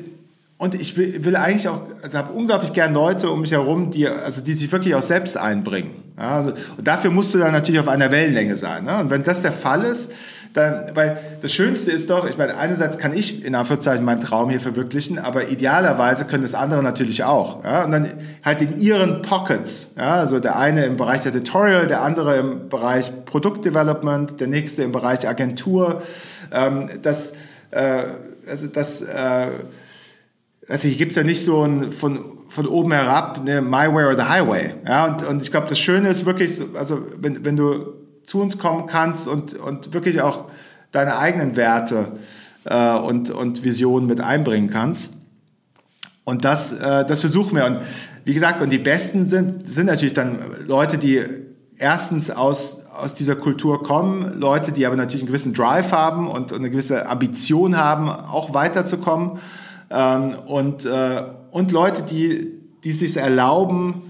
[0.59, 4.07] und ich will, will eigentlich auch, also habe unglaublich gern Leute um mich herum, die,
[4.07, 5.93] also die sich wirklich auch selbst einbringen.
[6.19, 8.85] Ja, also, und dafür musst du dann natürlich auf einer Wellenlänge sein.
[8.85, 8.99] Ne?
[8.99, 10.13] Und wenn das der Fall ist,
[10.53, 14.51] dann, weil das Schönste ist doch, ich meine, einerseits kann ich in Anführungszeichen meinen Traum
[14.51, 17.63] hier verwirklichen, aber idealerweise können das andere natürlich auch.
[17.63, 17.85] Ja?
[17.85, 18.09] Und dann
[18.45, 19.95] halt in ihren Pockets.
[19.97, 20.17] Ja?
[20.17, 24.91] Also der eine im Bereich der Tutorial, der andere im Bereich Produktdevelopment, der nächste im
[24.91, 26.03] Bereich Agentur.
[26.51, 27.35] Ähm, das,
[27.71, 28.07] äh,
[28.49, 29.51] also das, äh,
[30.69, 34.05] also hier gibt es ja nicht so ein von, von oben herab, ne, my way
[34.05, 34.75] or the highway.
[34.85, 35.07] Ja?
[35.07, 38.00] Und, und ich glaube, das Schöne ist wirklich, so, also wenn, wenn du
[38.31, 40.45] zu uns kommen kannst und, und wirklich auch
[40.93, 42.13] deine eigenen Werte
[42.63, 45.11] äh, und, und Visionen mit einbringen kannst.
[46.23, 47.67] Und das, äh, das versuchen wir.
[47.67, 47.81] Und
[48.25, 51.25] wie gesagt, und die Besten sind, sind natürlich dann Leute, die
[51.77, 56.53] erstens aus, aus dieser Kultur kommen, Leute, die aber natürlich einen gewissen Drive haben und,
[56.53, 59.41] und eine gewisse Ambition haben, auch weiterzukommen.
[59.91, 62.47] Ähm, und, äh, und Leute, die,
[62.85, 64.10] die sich erlauben,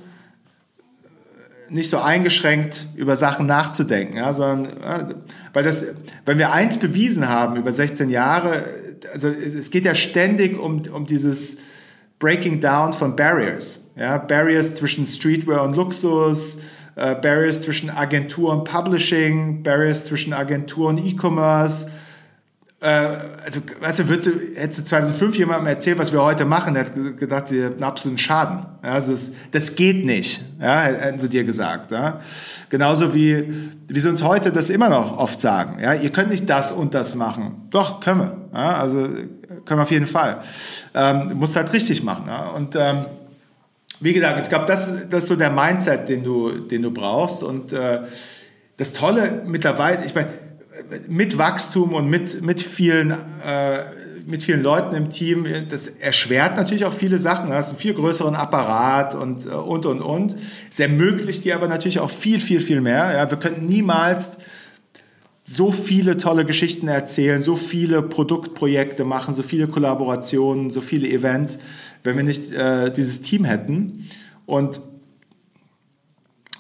[1.71, 5.09] nicht so eingeschränkt über Sachen nachzudenken, ja, sondern ja,
[5.53, 5.85] weil das,
[6.25, 8.65] wenn wir eins bewiesen haben über 16 Jahre,
[9.13, 11.59] also es geht ja ständig um, um dieses
[12.19, 16.59] Breaking Down von Barriers, ja, Barriers zwischen Streetwear und Luxus,
[16.97, 21.91] äh, Barriers zwischen Agentur und Publishing, Barriers zwischen Agentur und E-Commerce,
[22.83, 26.87] also, weißt du, würdest du, hättest du 2005 jemandem erzählt, was wir heute machen, der
[26.87, 28.65] hat gedacht, sie haben absoluten Schaden.
[28.83, 31.91] Ja, also das, das geht nicht, ja, hätten sie dir gesagt.
[31.91, 32.21] Ja.
[32.71, 35.79] Genauso wie, wie sie uns heute das immer noch oft sagen.
[35.83, 37.67] Ja, ihr könnt nicht das und das machen.
[37.69, 38.37] Doch, können wir.
[38.59, 39.09] Ja, also
[39.67, 40.41] können wir auf jeden Fall.
[40.95, 42.25] Ähm, musst halt richtig machen.
[42.29, 42.49] Ja.
[42.49, 43.05] Und ähm,
[44.01, 47.43] wie gesagt, ich glaube, das, das ist so der Mindset, den du, den du brauchst.
[47.43, 48.01] Und äh,
[48.79, 50.31] das Tolle mittlerweile, ich meine,
[51.09, 53.85] mit Wachstum und mit, mit, vielen, äh,
[54.27, 57.51] mit vielen Leuten im Team, das erschwert natürlich auch viele Sachen.
[57.51, 60.37] Du hast einen viel größeren Apparat und, äh, und, und, und.
[60.71, 63.13] Es ermöglicht dir aber natürlich auch viel, viel, viel mehr.
[63.13, 64.39] Ja, wir könnten niemals
[65.45, 71.59] so viele tolle Geschichten erzählen, so viele Produktprojekte machen, so viele Kollaborationen, so viele Events,
[72.05, 74.09] wenn wir nicht äh, dieses Team hätten.
[74.47, 74.81] Und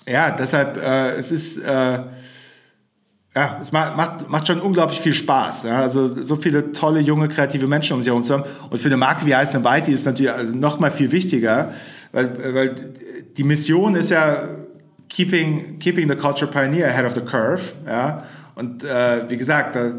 [0.08, 1.58] ja, deshalb, äh, es ist...
[1.58, 2.00] Äh,
[3.34, 5.62] ja, es macht, macht, macht schon unglaublich viel Spaß.
[5.62, 5.80] Ja?
[5.80, 8.44] Also so viele tolle, junge, kreative Menschen um sich herum zu haben.
[8.70, 11.72] Und für eine Marke wie Ice Whitey ist natürlich also noch mal viel wichtiger,
[12.12, 12.74] weil, weil
[13.36, 14.48] die Mission ist ja
[15.08, 17.72] keeping, keeping the culture pioneer ahead of the curve.
[17.86, 18.24] Ja?
[18.60, 19.94] Und äh, wie gesagt, da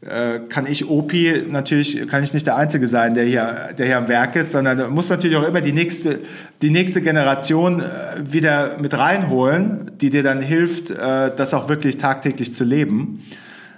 [0.00, 1.12] äh, kann ich OP
[1.48, 4.78] natürlich, kann ich nicht der Einzige sein, der hier, der hier am Werk ist, sondern
[4.78, 6.20] da muss natürlich auch immer die nächste,
[6.62, 11.98] die nächste Generation äh, wieder mit reinholen, die dir dann hilft, äh, das auch wirklich
[11.98, 13.22] tagtäglich zu leben.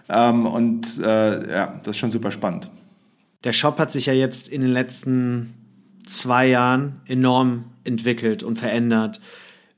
[0.08, 2.70] Ähm, und äh, ja, das ist schon super spannend.
[3.42, 5.52] Der Shop hat sich ja jetzt in den letzten
[6.06, 9.20] zwei Jahren enorm entwickelt und verändert.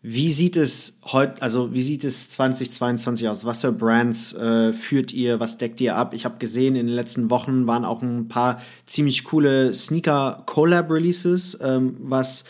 [0.02, 3.44] Wie sieht es heute, also wie sieht es 2022 aus?
[3.44, 5.40] Was für Brands äh, führt ihr?
[5.40, 6.14] Was deckt ihr ab?
[6.14, 11.96] Ich habe gesehen, in den letzten Wochen waren auch ein paar ziemlich coole Sneaker-Collab-Releases, ähm,
[12.00, 12.44] was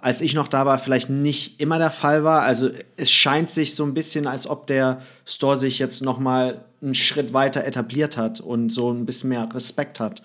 [0.00, 2.42] als ich noch da war, vielleicht nicht immer der Fall war.
[2.42, 6.64] Also es scheint sich so ein bisschen, als ob der Store sich jetzt noch mal
[6.82, 10.22] einen Schritt weiter etabliert hat und so ein bisschen mehr Respekt hat.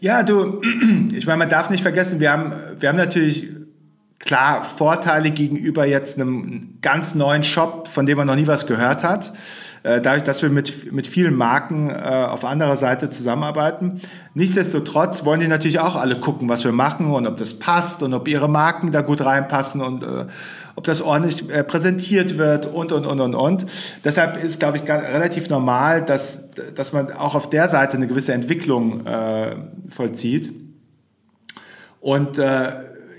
[0.00, 0.62] Ja, du,
[1.12, 3.48] ich meine, man darf nicht vergessen, wir haben, wir haben natürlich
[4.18, 9.04] klar Vorteile gegenüber jetzt einem ganz neuen Shop, von dem man noch nie was gehört
[9.04, 9.32] hat.
[9.84, 14.00] Äh, dadurch, dass wir mit, mit vielen Marken äh, auf anderer Seite zusammenarbeiten.
[14.34, 18.12] Nichtsdestotrotz wollen die natürlich auch alle gucken, was wir machen und ob das passt und
[18.12, 20.26] ob ihre Marken da gut reinpassen und, äh,
[20.74, 23.66] ob das ordentlich präsentiert wird und, und, und, und, und.
[24.04, 28.32] Deshalb ist, glaube ich, relativ normal, dass, dass man auch auf der Seite eine gewisse
[28.32, 29.04] Entwicklung
[29.88, 30.52] vollzieht.
[32.00, 32.70] Und äh,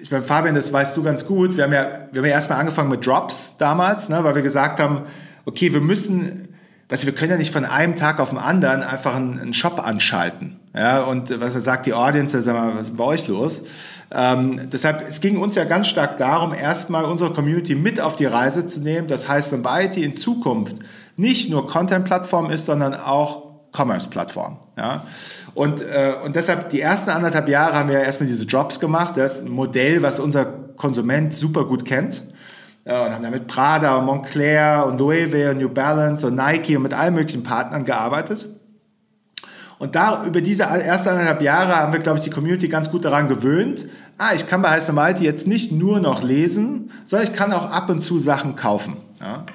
[0.10, 1.55] ich meine, Fabian, das weißt du ganz gut.
[1.55, 4.80] Wir haben ja, wir haben ja erstmal angefangen mit Drops damals, ne, weil wir gesagt
[4.80, 5.03] haben,
[5.45, 6.47] okay, wir müssen
[6.89, 9.53] weißt du, wir können ja nicht von einem Tag auf den anderen einfach einen, einen
[9.53, 10.60] Shop anschalten.
[10.74, 13.64] Ja, und was sagt die Audience, sag mal, was ist bei euch los?
[14.10, 18.26] Ähm, deshalb, es ging uns ja ganz stark darum, erstmal unsere Community mit auf die
[18.26, 19.07] Reise zu nehmen.
[19.07, 20.78] Das heißt, Somebody in Zukunft
[21.16, 24.57] nicht nur Content-Plattform ist, sondern auch Commerce-Plattform.
[24.76, 25.03] Ja?
[25.54, 29.18] Und, äh, und deshalb die ersten anderthalb Jahre haben wir ja erstmal diese Jobs gemacht.
[29.18, 30.45] Das ist ein Modell, was unser
[30.76, 32.24] Konsument super gut kennt
[32.89, 36.84] und haben da mit Prada und Montclair und Loewe und New Balance und Nike und
[36.84, 38.47] mit allen möglichen Partnern gearbeitet.
[39.78, 43.06] Und da über diese ersten eineinhalb Jahre haben wir, glaube ich, die Community ganz gut
[43.06, 43.86] daran gewöhnt.
[44.18, 47.72] Ah, ich kann bei Heiße Malte jetzt nicht nur noch lesen, sondern ich kann auch
[47.72, 48.97] ab und zu Sachen kaufen.
[49.22, 49.45] Ja.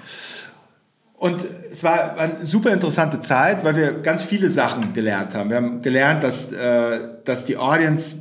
[1.25, 5.49] Und es war eine super interessante Zeit, weil wir ganz viele Sachen gelernt haben.
[5.49, 8.17] Wir haben gelernt, dass, äh, dass die Audience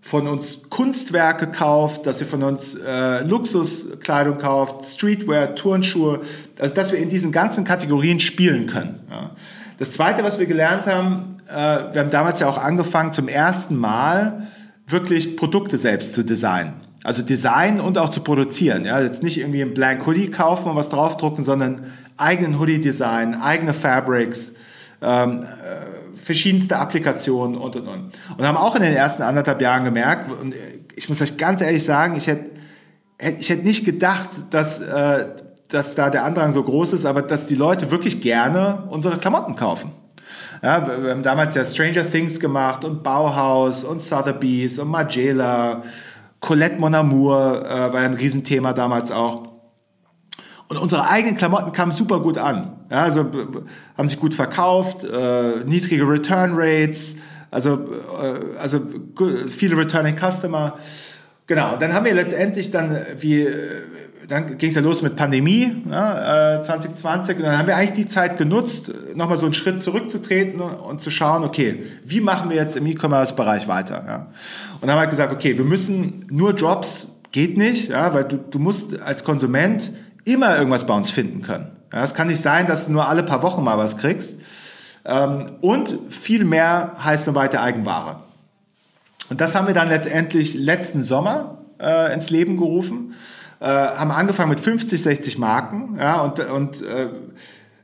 [0.00, 6.22] von uns Kunstwerke kauft, dass ihr von uns äh, Luxuskleidung kauft, Streetwear, Turnschuhe,
[6.58, 8.98] also dass wir in diesen ganzen Kategorien spielen können.
[9.08, 9.30] Ja.
[9.78, 13.76] Das Zweite, was wir gelernt haben, äh, wir haben damals ja auch angefangen, zum ersten
[13.76, 14.48] Mal
[14.88, 16.81] wirklich Produkte selbst zu designen.
[17.04, 18.84] Also designen und auch zu produzieren.
[18.84, 19.00] Ja.
[19.00, 21.86] Jetzt nicht irgendwie ein Blank Hoodie kaufen und was draufdrucken, sondern
[22.16, 24.54] eigenen Hoodie designen, eigene Fabrics,
[25.00, 28.12] ähm, äh, verschiedenste Applikationen und und und.
[28.36, 30.54] Und haben auch in den ersten anderthalb Jahren gemerkt, und
[30.94, 32.52] ich muss euch ganz ehrlich sagen, ich hätte
[33.38, 35.26] ich hätte nicht gedacht, dass, äh,
[35.68, 39.54] dass da der Andrang so groß ist, aber dass die Leute wirklich gerne unsere Klamotten
[39.54, 39.92] kaufen.
[40.62, 45.82] Ja, wir haben damals ja Stranger Things gemacht und Bauhaus und Sotheby's und Magela,
[46.42, 49.52] Colette Mon Amour äh, war ein Riesenthema damals auch.
[50.68, 52.80] Und unsere eigenen Klamotten kamen super gut an.
[52.90, 53.30] Ja, also
[53.96, 57.16] haben sich gut verkauft, äh, niedrige Return Rates,
[57.50, 57.78] also,
[58.20, 58.80] äh, also
[59.50, 60.78] viele Returning Customer.
[61.46, 63.46] Genau, und dann haben wir letztendlich dann, wie,
[64.28, 67.92] dann ging es ja los mit Pandemie ja, äh, 2020 und dann haben wir eigentlich
[67.92, 72.56] die Zeit genutzt, nochmal so einen Schritt zurückzutreten und zu schauen, okay, wie machen wir
[72.56, 74.04] jetzt im E-Commerce-Bereich weiter?
[74.06, 74.26] Ja?
[74.80, 78.36] Und dann haben wir gesagt, okay, wir müssen nur Drops, geht nicht, ja, weil du,
[78.36, 79.90] du musst als Konsument
[80.24, 81.70] immer irgendwas bei uns finden können.
[81.92, 84.40] Ja, es kann nicht sein, dass du nur alle paar Wochen mal was kriegst.
[85.04, 88.20] Ähm, und viel mehr heißt eine weite Eigenware.
[89.30, 93.14] Und das haben wir dann letztendlich letzten Sommer äh, ins Leben gerufen.
[93.62, 95.96] Äh, haben angefangen mit 50, 60 Marken.
[95.96, 97.10] Ja, und und äh,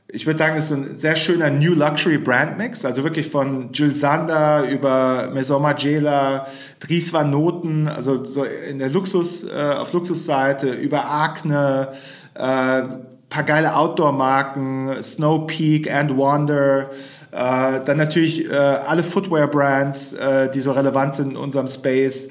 [0.09, 2.83] ich würde sagen, es ist ein sehr schöner New Luxury Brand Mix.
[2.83, 6.47] Also wirklich von Jules Sander über Maison Margiela,
[6.81, 11.93] Dries Van Noten, also so in der Luxus, äh, auf Luxusseite, über Akne,
[12.33, 12.81] äh,
[13.29, 16.89] paar geile Outdoor-Marken, Snow Peak and Wander,
[17.31, 22.27] äh, dann natürlich äh, alle Footwear-Brands, äh, die so relevant sind in unserem Space.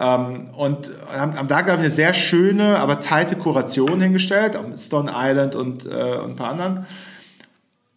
[0.00, 4.80] Ähm, und haben, haben da, glaube ich, eine sehr schöne, aber teite Kuration hingestellt, mit
[4.80, 6.86] Stone Island und, äh, und ein paar anderen.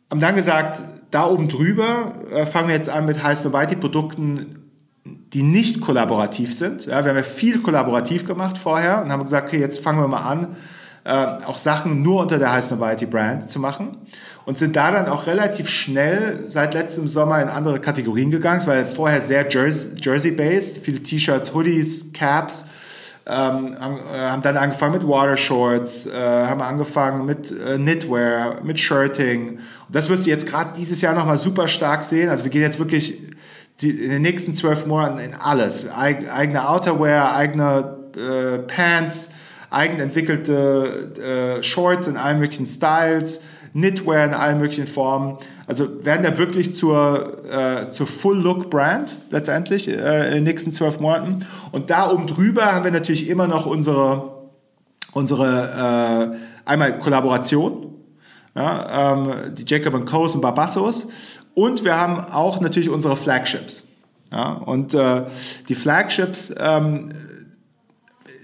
[0.09, 0.81] Haben dann gesagt,
[1.11, 4.57] da oben drüber äh, fangen wir jetzt an mit High Nobiety Produkten,
[5.05, 6.85] die nicht kollaborativ sind.
[6.85, 10.07] Ja, wir haben ja viel kollaborativ gemacht vorher und haben gesagt, okay, jetzt fangen wir
[10.07, 10.55] mal an,
[11.03, 13.97] äh, auch Sachen nur unter der High Nobiety Brand zu machen
[14.45, 18.61] und sind da dann auch relativ schnell seit letztem Sommer in andere Kategorien gegangen.
[18.67, 22.65] Ja vorher sehr Jersey-based, viele T-Shirts, Hoodies, Caps.
[23.23, 28.63] Ähm, haben, äh, haben, dann angefangen mit Water Shorts, äh, haben angefangen mit äh, Knitwear,
[28.63, 29.59] mit Shirting.
[29.59, 32.29] Und das wirst du jetzt gerade dieses Jahr nochmal super stark sehen.
[32.29, 33.21] Also wir gehen jetzt wirklich
[33.79, 35.87] die, in den nächsten zwölf Monaten in alles.
[35.95, 39.29] Eig eigene Outerwear, eigene äh, Pants,
[39.71, 43.41] eigen entwickelte äh, Shorts in allen möglichen Styles,
[43.71, 45.37] Knitwear in allen möglichen Formen.
[45.65, 51.45] Also werden da wirklich zur, äh, zur Full-Look-Brand letztendlich äh, in den nächsten zwölf Monaten.
[51.71, 54.49] Und da oben drüber haben wir natürlich immer noch unsere,
[55.13, 57.93] unsere äh, einmal Kollaboration,
[58.53, 61.07] ja, ähm, die Jacob Co's und Barbassos.
[61.53, 63.87] Und wir haben auch natürlich unsere Flagships.
[64.31, 65.23] Ja, und äh,
[65.69, 67.13] die Flagships ähm,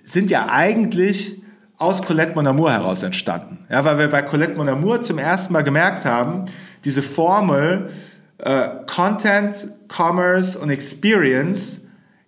[0.08, 1.42] sind ja eigentlich
[1.78, 3.60] aus Colette Mon Amour heraus entstanden.
[3.70, 6.46] Ja, weil wir bei Colette Mon Amour zum ersten Mal gemerkt haben,
[6.86, 7.90] diese Formel
[8.38, 11.82] äh, Content, Commerce und Experience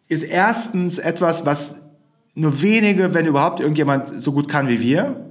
[0.07, 1.81] ist erstens etwas, was
[2.35, 5.25] nur wenige, wenn überhaupt irgendjemand so gut kann wie wir.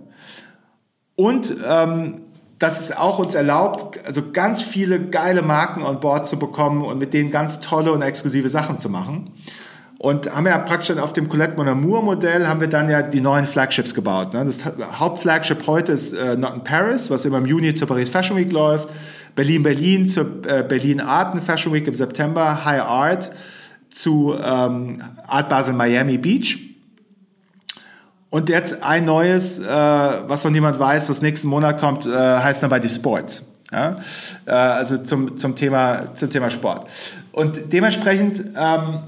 [1.16, 2.22] Und ähm,
[2.59, 6.99] dass es auch uns erlaubt, also ganz viele geile Marken on board zu bekommen und
[6.99, 9.32] mit denen ganz tolle und exklusive Sachen zu machen.
[9.99, 13.20] Und haben ja praktisch auf dem Colette Mon Amour Modell haben wir dann ja die
[13.20, 14.32] neuen Flagships gebaut.
[14.32, 14.44] Ne?
[14.44, 18.36] Das Hauptflagship heute ist äh, Not in Paris, was immer im Juni zur Paris Fashion
[18.36, 18.88] Week läuft.
[19.34, 22.64] Berlin-Berlin zur äh, Berlin Art Fashion Week im September.
[22.64, 23.32] High Art
[23.90, 26.59] zu ähm, Art Basel Miami Beach.
[28.30, 32.62] Und jetzt ein neues, äh, was noch niemand weiß, was nächsten Monat kommt, äh, heißt
[32.62, 33.44] dann bei die Sports.
[33.72, 33.96] Ja?
[34.46, 36.88] Äh, also zum, zum, Thema, zum Thema Sport.
[37.32, 39.01] Und dementsprechend, ähm,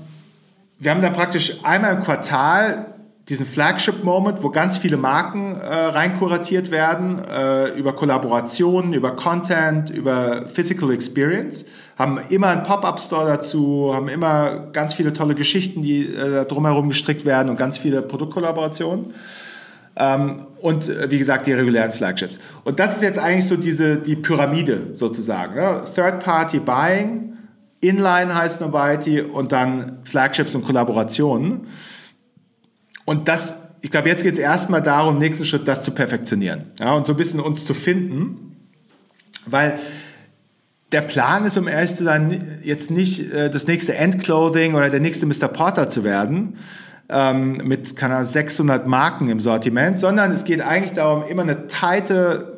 [0.80, 2.94] wir haben da praktisch einmal im Quartal
[3.28, 10.48] diesen Flagship-Moment, wo ganz viele Marken äh, reinkuratiert werden, äh, über Kollaborationen, über Content, über
[10.48, 11.66] Physical Experience,
[11.96, 17.26] haben immer einen Pop-Up-Store dazu, haben immer ganz viele tolle Geschichten, die äh, drumherum gestrickt
[17.26, 19.12] werden und ganz viele Produktkollaborationen.
[19.96, 22.38] Ähm, und äh, wie gesagt, die regulären Flagships.
[22.64, 25.54] Und das ist jetzt eigentlich so diese, die Pyramide sozusagen.
[25.54, 25.82] Ne?
[25.94, 27.30] Third-Party-Buying,
[27.80, 31.68] Inline heißt Nobiety und dann Flagships und Kollaborationen.
[33.04, 36.66] Und das, ich glaube, jetzt geht es erstmal darum, nächsten Schritt das zu perfektionieren.
[36.78, 38.56] Ja, und so ein bisschen uns zu finden.
[39.46, 39.78] Weil
[40.92, 42.04] der Plan ist, um ehrlich zu
[42.62, 45.48] jetzt nicht äh, das nächste Endclothing oder der nächste Mr.
[45.48, 46.58] Porter zu werden,
[47.08, 51.66] ähm, mit keine Ahnung, 600 Marken im Sortiment, sondern es geht eigentlich darum, immer eine
[51.66, 52.49] tighte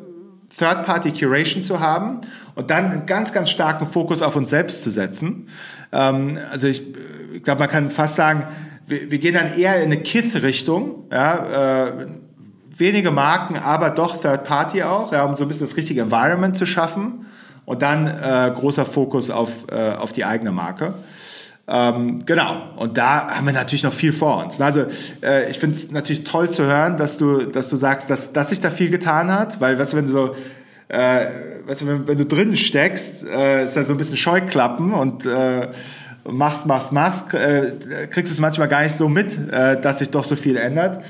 [0.57, 2.21] Third-Party-Curation zu haben
[2.55, 5.49] und dann einen ganz, ganz starken Fokus auf uns selbst zu setzen.
[5.91, 6.83] Ähm, also ich,
[7.33, 8.43] ich glaube, man kann fast sagen,
[8.87, 12.07] wir, wir gehen dann eher in eine Kith-Richtung, ja, äh,
[12.75, 16.65] wenige Marken, aber doch Third-Party auch, ja, um so ein bisschen das richtige Environment zu
[16.65, 17.25] schaffen
[17.65, 20.93] und dann äh, großer Fokus auf, äh, auf die eigene Marke.
[21.65, 24.59] Ähm, genau, und da haben wir natürlich noch viel vor uns.
[24.59, 24.85] Also
[25.21, 28.49] äh, ich finde es natürlich toll zu hören, dass du, dass du sagst, dass, dass
[28.49, 30.35] sich da viel getan hat, weil weißt du, wenn du so
[30.89, 31.27] äh,
[31.65, 35.25] weißt du, wenn, wenn du drin steckst, äh, ist da so ein bisschen Scheuklappen und
[35.25, 35.69] äh,
[36.25, 40.09] machst, machst, machst, äh, kriegst du es manchmal gar nicht so mit, äh, dass sich
[40.09, 41.03] doch so viel ändert.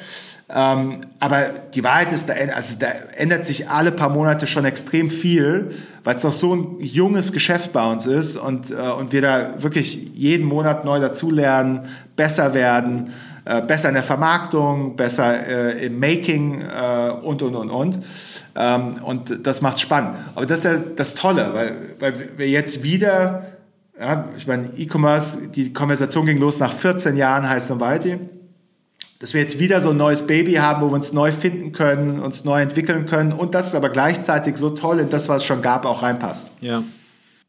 [0.56, 2.88] Ähm, aber die Wahrheit ist, da, also da
[3.18, 5.72] ändert sich alle paar Monate schon extrem viel,
[6.04, 9.64] weil es noch so ein junges Geschäft bei uns ist und, äh, und wir da
[9.64, 13.14] wirklich jeden Monat neu dazulernen, besser werden,
[13.46, 18.00] äh, besser in der Vermarktung, besser äh, im Making äh, und, und, und, und.
[18.56, 20.18] Ähm, und das macht spannend.
[20.36, 23.48] Aber das ist ja das Tolle, weil, weil wir jetzt wieder,
[24.00, 28.20] ja, ich meine, E-Commerce, die Konversation ging los nach 14 Jahren, heißt Novalty
[29.24, 32.20] dass wir jetzt wieder so ein neues Baby haben, wo wir uns neu finden können,
[32.20, 35.48] uns neu entwickeln können und das ist aber gleichzeitig so toll in das, was es
[35.48, 36.52] schon gab, auch reinpasst.
[36.60, 36.84] Ja.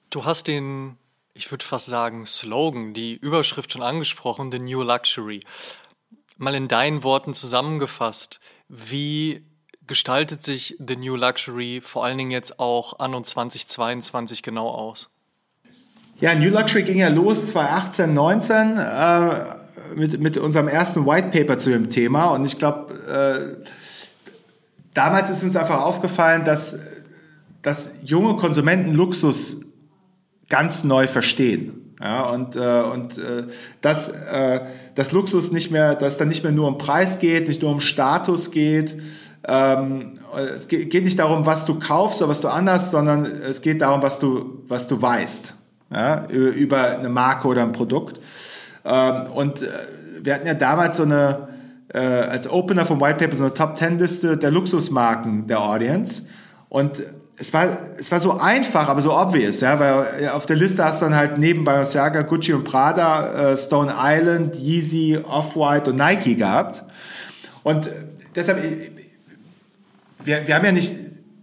[0.09, 0.97] Du hast den,
[1.33, 5.41] ich würde fast sagen, Slogan, die Überschrift schon angesprochen, The New Luxury.
[6.37, 9.45] Mal in deinen Worten zusammengefasst, wie
[9.85, 15.11] gestaltet sich The New Luxury vor allen Dingen jetzt auch an und 2022 genau aus?
[16.21, 18.79] Ja, New Luxury ging ja los 2018, 19.
[18.79, 19.64] Äh,
[19.95, 23.65] mit, mit unserem ersten White Paper zu dem Thema und ich glaube, äh,
[24.95, 26.79] damals ist uns einfach aufgefallen, dass,
[27.63, 29.61] dass junge Konsumenten Luxus
[30.49, 31.81] ganz neu verstehen.
[32.01, 33.45] Ja, und äh, und äh,
[33.81, 34.61] dass, äh,
[34.95, 37.81] dass Luxus nicht mehr, dass dann nicht mehr nur um Preis geht, nicht nur um
[37.81, 38.95] Status geht.
[39.47, 40.19] Ähm,
[40.55, 44.03] es geht, nicht darum, was du kaufst oder was du anders, sondern es geht darum,
[44.03, 45.55] was du, was du weißt
[45.91, 48.21] ja, über eine Marke oder ein Produkt.
[48.85, 49.69] Ähm, und äh,
[50.23, 51.49] wir hatten ja damals so eine,
[51.93, 56.23] äh, als Opener vom White Paper so eine Top Ten Liste der Luxusmarken der Audience.
[56.69, 57.03] Und
[57.37, 61.01] es war, es war so einfach, aber so obvious, ja, weil auf der Liste hast
[61.01, 66.37] du dann halt neben Balenciaga, Gucci und Prada, äh, Stone Island, Yeezy, Off-White und Nike
[66.37, 66.83] gehabt.
[67.65, 67.91] Und
[68.37, 68.63] deshalb,
[70.23, 70.95] wir, wir haben ja nicht,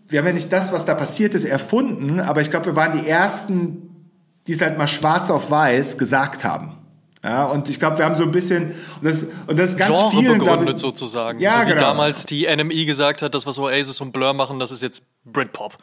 [0.08, 2.98] wir haben ja nicht das, was da passiert ist, erfunden, aber ich glaube, wir waren
[2.98, 4.10] die Ersten,
[4.48, 6.78] die es halt mal schwarz auf weiß gesagt haben.
[7.24, 9.92] Ja, und ich glaube, wir haben so ein bisschen, und das, und das ist ganz
[9.92, 11.40] Genre vielen, begründet ich, sozusagen.
[11.40, 11.82] Ja, so wie genau.
[11.82, 15.78] damals die NMI gesagt hat, das, was Oasis und Blur machen, das ist jetzt Britpop.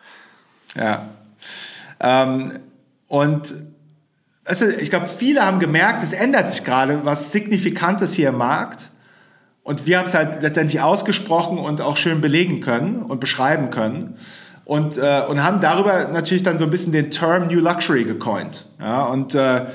[0.74, 1.06] Ja.
[2.00, 2.58] Ähm,
[3.06, 3.54] und
[4.44, 8.88] also ich glaube, viele haben gemerkt, es ändert sich gerade was Signifikantes hier im Markt.
[9.62, 14.16] Und wir haben es halt letztendlich ausgesprochen und auch schön belegen können und beschreiben können.
[14.64, 18.64] Und, äh, und haben darüber natürlich dann so ein bisschen den Term New Luxury gecoint.
[18.80, 19.66] Ja, und äh,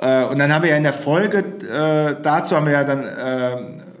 [0.00, 3.04] äh, und dann haben wir ja in der Folge äh, dazu haben wir ja dann
[3.04, 3.56] äh,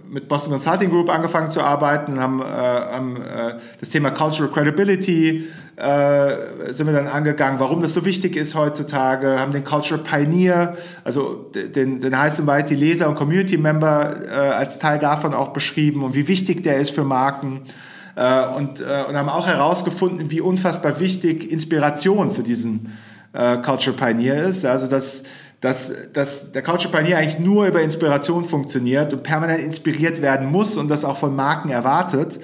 [0.08, 5.48] mit Boston Consulting Group angefangen zu arbeiten, haben, äh, haben äh, das Thema Cultural Credibility
[5.82, 11.50] sind wir dann angegangen, warum das so wichtig ist heutzutage, haben den Cultural Pioneer, also
[11.54, 14.14] den, den heißen weit die Leser und Community Member
[14.58, 17.62] als Teil davon auch beschrieben und wie wichtig der ist für Marken.
[18.14, 22.92] Und, und haben auch herausgefunden, wie unfassbar wichtig Inspiration für diesen
[23.32, 24.64] äh, Cultural Pioneer ist.
[24.64, 25.22] Also dass
[25.60, 30.76] dass, dass der Culture Pioneer eigentlich nur über Inspiration funktioniert und permanent inspiriert werden muss
[30.76, 32.40] und das auch von Marken erwartet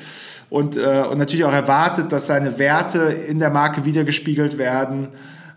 [0.50, 5.08] und, äh, und natürlich auch erwartet, dass seine Werte in der Marke wiedergespiegelt werden.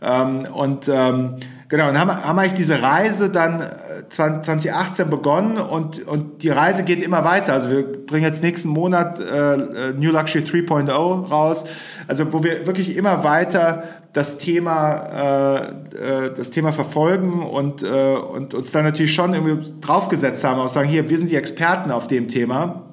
[0.01, 1.35] Ähm, und ähm,
[1.69, 3.63] genau, und haben, haben eigentlich diese Reise dann
[4.09, 7.53] 2018 äh, begonnen und, und die Reise geht immer weiter.
[7.53, 10.91] Also wir bringen jetzt nächsten Monat äh, äh New Luxury 3.0
[11.29, 11.65] raus,
[12.07, 18.15] also wo wir wirklich immer weiter das Thema, äh, äh, das Thema verfolgen und, äh,
[18.15, 21.91] und uns dann natürlich schon irgendwie draufgesetzt haben, auch sagen, hier, wir sind die Experten
[21.91, 22.85] auf dem Thema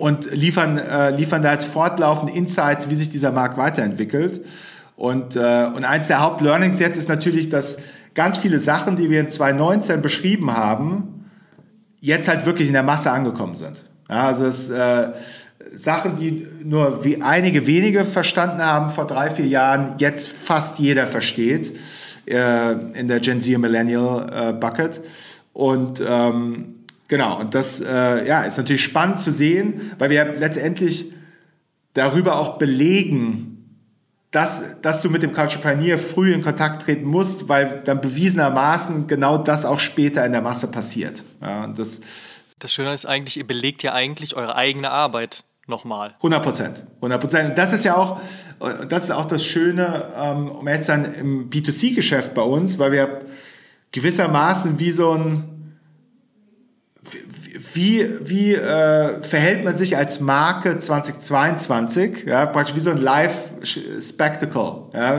[0.00, 4.42] und liefern, äh, liefern da jetzt fortlaufend Insights, wie sich dieser Markt weiterentwickelt.
[5.00, 7.78] Und, äh, und eins der Hauptlearnings jetzt ist natürlich, dass
[8.14, 11.30] ganz viele Sachen, die wir in 2019 beschrieben haben,
[12.00, 13.82] jetzt halt wirklich in der Masse angekommen sind.
[14.10, 15.08] Ja, also es, äh,
[15.74, 21.06] Sachen, die nur wie einige wenige verstanden haben vor drei, vier Jahren, jetzt fast jeder
[21.06, 21.74] versteht
[22.26, 25.00] äh, in der Gen Z Millennial äh, Bucket.
[25.54, 26.74] Und ähm,
[27.08, 31.12] Genau, und das äh, ja, ist natürlich spannend zu sehen, weil wir letztendlich
[31.92, 33.49] darüber auch belegen,
[34.30, 39.06] dass, dass du mit dem Culture Pioneer früh in Kontakt treten musst, weil dann bewiesenermaßen
[39.06, 41.24] genau das auch später in der Masse passiert.
[41.40, 42.00] Ja, das,
[42.58, 46.14] das Schöne ist eigentlich, ihr belegt ja eigentlich eure eigene Arbeit nochmal.
[46.16, 46.82] 100 Prozent.
[46.96, 47.58] 100 Prozent.
[47.58, 48.20] Das ist ja auch,
[48.88, 53.22] das ist auch das Schöne, ähm, um jetzt dann im B2C-Geschäft bei uns, weil wir
[53.92, 55.78] gewissermaßen wie so ein
[57.74, 64.90] wie, wie äh, verhält man sich als Marke 2022, ja, praktisch wie so ein Live-Spectacle,
[64.94, 65.18] ja,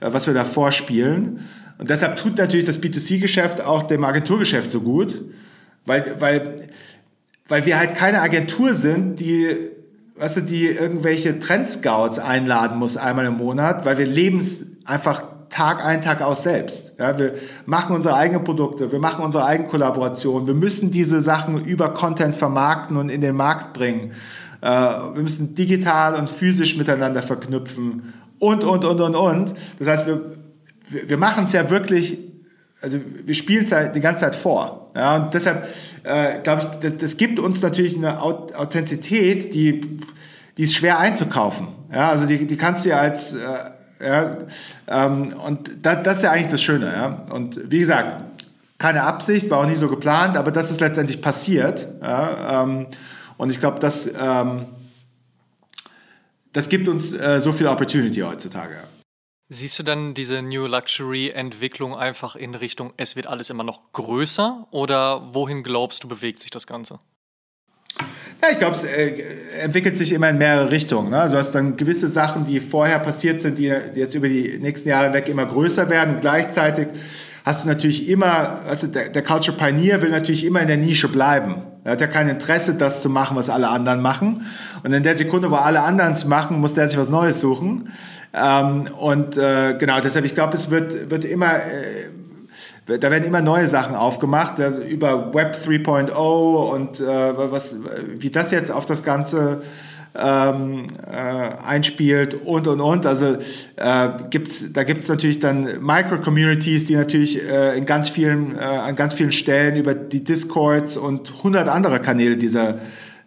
[0.00, 1.48] äh, was wir da vorspielen.
[1.78, 5.20] Und deshalb tut natürlich das B2C-Geschäft auch dem Agenturgeschäft so gut,
[5.86, 6.68] weil, weil,
[7.46, 9.56] weil wir halt keine Agentur sind, die,
[10.16, 15.22] weißt du, die irgendwelche Trendscouts einladen muss einmal im Monat, weil wir leben es einfach
[15.50, 16.98] Tag ein, Tag aus selbst.
[16.98, 17.34] Ja, wir
[17.66, 22.34] machen unsere eigenen Produkte, wir machen unsere eigenen Kollaborationen, wir müssen diese Sachen über Content
[22.34, 24.12] vermarkten und in den Markt bringen.
[24.60, 29.54] Äh, wir müssen digital und physisch miteinander verknüpfen und, und, und, und, und.
[29.78, 30.20] Das heißt, wir,
[31.06, 32.18] wir machen es ja wirklich,
[32.80, 34.90] also wir spielen es ja die ganze Zeit vor.
[34.96, 35.68] Ja, und deshalb
[36.02, 40.00] äh, glaube ich, das, das gibt uns natürlich eine Authentizität, die,
[40.56, 41.68] die ist schwer einzukaufen.
[41.92, 43.38] Ja, also die, die kannst du ja als äh,
[44.00, 44.38] ja,
[44.86, 46.92] ähm, und das, das ist ja eigentlich das Schöne.
[46.92, 47.26] Ja?
[47.34, 48.22] Und wie gesagt,
[48.78, 51.86] keine Absicht, war auch nie so geplant, aber das ist letztendlich passiert.
[52.00, 52.62] Ja?
[52.62, 52.86] Ähm,
[53.36, 54.66] und ich glaube, das, ähm,
[56.52, 58.76] das gibt uns äh, so viel Opportunity heutzutage.
[59.50, 63.92] Siehst du dann diese New Luxury Entwicklung einfach in Richtung, es wird alles immer noch
[63.92, 66.98] größer oder wohin glaubst du, bewegt sich das Ganze?
[68.40, 69.14] Ja, ich glaube, es äh,
[69.60, 71.10] entwickelt sich immer in mehrere Richtungen.
[71.10, 71.20] Ne?
[71.20, 73.64] Also du hast dann gewisse Sachen, die vorher passiert sind, die,
[73.94, 76.18] jetzt über die nächsten Jahre weg immer größer werden.
[76.20, 76.86] Gleichzeitig
[77.44, 81.08] hast du natürlich immer, also der, der Culture Pioneer will natürlich immer in der Nische
[81.08, 81.62] bleiben.
[81.82, 84.46] Er hat ja kein Interesse, das zu machen, was alle anderen machen.
[84.84, 87.92] Und in der Sekunde, wo alle anderen es machen, muss der sich was Neues suchen.
[88.32, 91.56] Ähm, und äh, genau, deshalb, ich glaube, es wird, wird immer...
[91.56, 92.10] Äh,
[92.96, 97.76] da werden immer neue Sachen aufgemacht äh, über Web 3.0 und äh, was,
[98.16, 99.62] wie das jetzt auf das Ganze
[100.14, 103.04] ähm, äh, einspielt und und und.
[103.04, 103.36] Also
[103.76, 108.60] äh, gibt's, da gibt es natürlich dann Micro-Communities, die natürlich äh, in ganz vielen, äh,
[108.60, 112.78] an ganz vielen Stellen über die Discords und 100 andere Kanäle dieser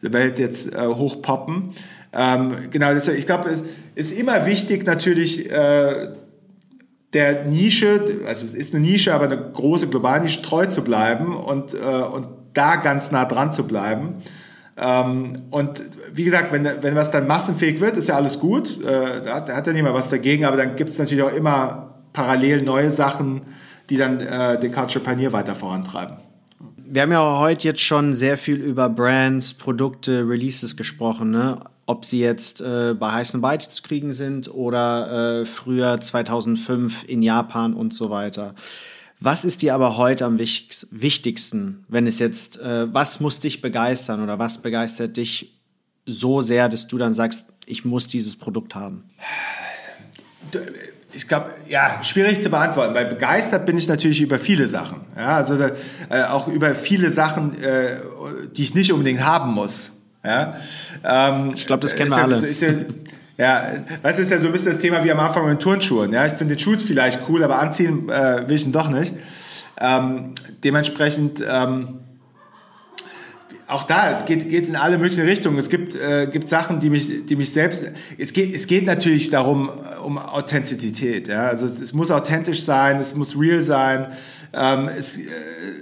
[0.01, 1.75] Welt jetzt äh, hochpoppen.
[2.13, 3.61] Ähm, genau, das, ich glaube, es
[4.09, 5.49] ist immer wichtig natürlich
[7.13, 9.87] der Nische, also es ist eine Nische, aber eine große
[10.21, 14.23] Nische, treu zu bleiben und, äh, und da ganz nah dran zu bleiben.
[14.77, 15.81] Ähm, und
[16.13, 18.83] wie gesagt, wenn, wenn was dann massenfähig wird, ist ja alles gut.
[18.83, 21.33] Äh, da, hat, da hat ja niemand was dagegen, aber dann gibt es natürlich auch
[21.33, 23.41] immer parallel neue Sachen,
[23.89, 26.17] die dann äh, den Culture Pioneer weiter vorantreiben.
[26.77, 31.31] Wir haben ja heute jetzt schon sehr viel über Brands, Produkte, Releases gesprochen.
[31.31, 31.59] Ne?
[31.91, 37.21] Ob sie jetzt äh, bei heißen Byte zu kriegen sind oder äh, früher 2005 in
[37.21, 38.55] Japan und so weiter.
[39.19, 44.23] Was ist dir aber heute am wichtigsten, wenn es jetzt, äh, was muss dich begeistern
[44.23, 45.59] oder was begeistert dich
[46.05, 49.03] so sehr, dass du dann sagst, ich muss dieses Produkt haben?
[51.11, 55.01] Ich glaube, ja, schwierig zu beantworten, weil begeistert bin ich natürlich über viele Sachen.
[55.17, 57.97] Ja, also äh, auch über viele Sachen, äh,
[58.55, 60.00] die ich nicht unbedingt haben muss.
[60.23, 60.57] Ja?
[61.03, 62.45] Ähm, ich glaube, das kennen wir ja, alle.
[62.45, 62.69] Ist ja,
[63.37, 66.13] ja, das ist ja so ein bisschen das Thema wie am Anfang mit den Turnschuhen.
[66.13, 66.25] Ja?
[66.25, 69.13] Ich finde den Schuh vielleicht cool, aber anziehen äh, will ich ihn doch nicht.
[69.79, 71.99] Ähm, dementsprechend, ähm,
[73.67, 75.57] auch da, es geht, geht in alle möglichen Richtungen.
[75.57, 77.85] Es gibt, äh, gibt Sachen, die mich, die mich selbst.
[78.17, 79.71] Es geht, es geht natürlich darum,
[80.03, 81.29] um Authentizität.
[81.29, 81.47] Ja?
[81.47, 84.07] Also es, es muss authentisch sein, es muss real sein.
[84.53, 85.21] Ähm, es, äh,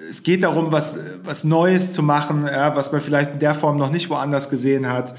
[0.10, 3.78] es geht darum, was, was Neues zu machen, ja, was man vielleicht in der Form
[3.78, 5.16] noch nicht woanders gesehen hat.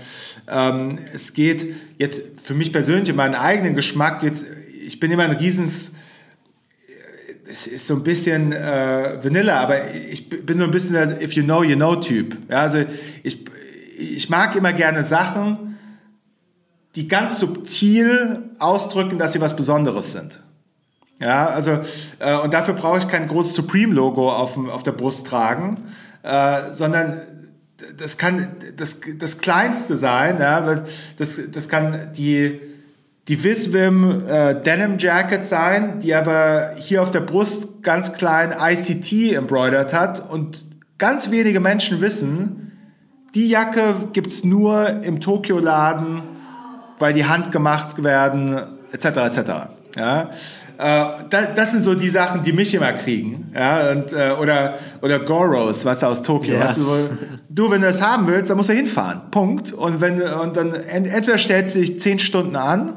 [0.49, 4.47] Ähm, es geht jetzt für mich persönlich in meinen eigenen Geschmack jetzt,
[4.87, 5.71] ich bin immer ein riesen
[7.53, 11.33] es ist so ein bisschen äh, Vanilla, aber ich bin so ein bisschen der If
[11.33, 12.37] you know, you know Typ.
[12.49, 12.85] Ja, also
[13.23, 13.45] ich,
[13.99, 15.79] ich mag immer gerne Sachen,
[16.95, 20.41] die ganz subtil ausdrücken, dass sie was Besonderes sind.
[21.21, 21.81] Ja, also
[22.19, 25.93] äh, und dafür brauche ich kein großes Supreme-Logo auf, auf der Brust tragen,
[26.23, 27.21] äh, sondern
[27.97, 30.39] das kann das, das Kleinste sein.
[30.39, 30.83] Ja,
[31.19, 32.61] das, das kann die
[33.29, 39.35] die Visvim äh, Denim Jacket sein, die aber hier auf der Brust ganz klein ICT
[39.35, 40.65] embroidert hat und
[40.99, 42.73] ganz wenige Menschen wissen,
[43.37, 46.23] die Jacke gibt's nur im Tokio-Laden,
[46.99, 48.61] weil die handgemacht werden,
[48.91, 49.05] etc.
[49.05, 49.51] etc.
[49.97, 50.31] Ja?
[50.81, 51.05] Äh,
[51.55, 53.53] das sind so die Sachen, die mich immer kriegen.
[53.55, 53.91] Ja?
[53.91, 56.55] Und, äh, oder, oder Goros, was aus Tokio.
[56.55, 56.73] Ja.
[56.73, 57.09] Du,
[57.49, 59.31] du, wenn du das haben willst, dann musst du hinfahren.
[59.31, 59.73] Punkt.
[59.73, 62.95] Und, wenn, und dann entweder stellt sich zehn Stunden an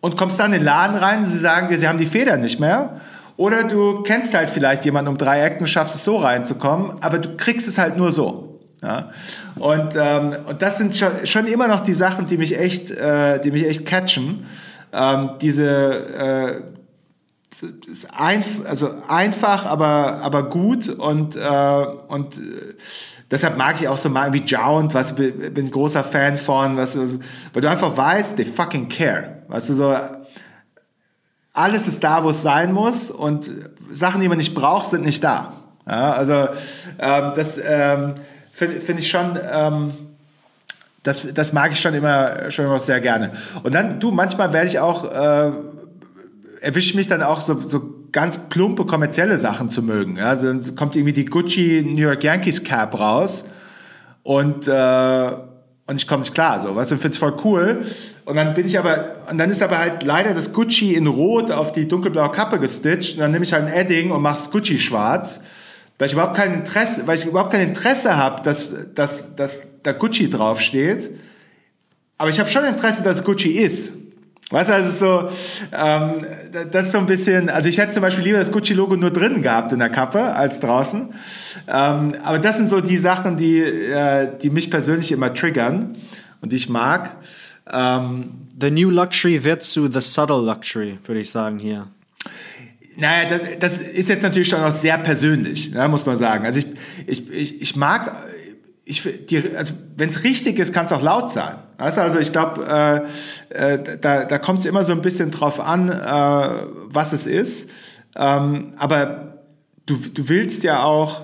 [0.00, 2.42] und kommst dann in den Laden rein und sie sagen dir, sie haben die Federn
[2.42, 3.00] nicht mehr.
[3.36, 7.36] Oder du kennst halt vielleicht jemanden um drei Ecken, schaffst es so reinzukommen, aber du
[7.36, 8.60] kriegst es halt nur so.
[8.82, 9.10] Ja?
[9.56, 13.40] Und, ähm, und das sind schon, schon immer noch die Sachen, die mich echt, äh,
[13.40, 14.46] die mich echt catchen.
[14.94, 16.62] Ähm, diese äh,
[17.90, 22.74] ist einf also einfach, aber, aber gut und, äh, und äh,
[23.30, 27.62] deshalb mag ich auch so mal wie Jound, was bin großer Fan von, was, weil
[27.62, 29.42] du einfach weißt, they fucking care.
[29.48, 29.96] Weißt du, so,
[31.52, 33.50] alles ist da, wo es sein muss und
[33.90, 35.52] Sachen, die man nicht braucht, sind nicht da.
[35.86, 36.48] Ja, also
[36.98, 38.14] ähm, das ähm,
[38.52, 39.92] finde find ich schon, ähm,
[41.04, 43.30] das, das mag ich schon immer, schon immer sehr gerne.
[43.62, 45.52] Und dann, du, manchmal werde ich auch, äh,
[46.60, 50.16] erwische mich dann auch so, so ganz plumpe kommerzielle Sachen zu mögen.
[50.16, 53.48] Ja, also kommt irgendwie die Gucci New York Yankees Cap raus
[54.22, 55.30] und äh,
[55.86, 57.84] und ich komme nicht klar, so, weißt du, finde es voll cool.
[58.24, 61.50] Und dann bin ich aber, und dann ist aber halt leider das Gucci in Rot
[61.50, 63.16] auf die dunkelblaue Kappe gestitcht.
[63.16, 65.44] Und dann nehme ich halt ein Edding und mach's Gucci schwarz,
[65.98, 69.92] weil ich überhaupt kein Interesse, weil ich überhaupt kein Interesse habe, dass, dass, dass da
[69.92, 71.10] Gucci draufsteht.
[72.18, 73.92] Aber ich habe schon Interesse, dass Gucci ist.
[74.50, 75.28] Weißt du, also so,
[75.72, 76.26] ähm,
[76.70, 79.40] das ist so ein bisschen, also ich hätte zum Beispiel lieber das Gucci-Logo nur drin
[79.42, 81.14] gehabt in der Kappe als draußen.
[81.66, 85.96] Ähm, aber das sind so die Sachen, die, äh, die mich persönlich immer triggern
[86.42, 87.16] und die ich mag.
[87.72, 91.88] Ähm, the New Luxury wird zu The Subtle Luxury, würde ich sagen hier.
[92.96, 96.46] Naja, das, das ist jetzt natürlich schon auch sehr persönlich, ja, muss man sagen.
[96.46, 96.66] Also ich,
[97.06, 98.12] ich, ich, ich mag
[98.84, 101.56] ich, die, also wenn es richtig ist, kann es auch laut sein.
[101.78, 101.98] Weißt?
[101.98, 103.06] Also ich glaube,
[103.50, 107.26] äh, äh, da, da kommt es immer so ein bisschen drauf an, äh, was es
[107.26, 107.70] ist.
[108.14, 109.38] Ähm, aber
[109.86, 111.22] du, du willst ja auch,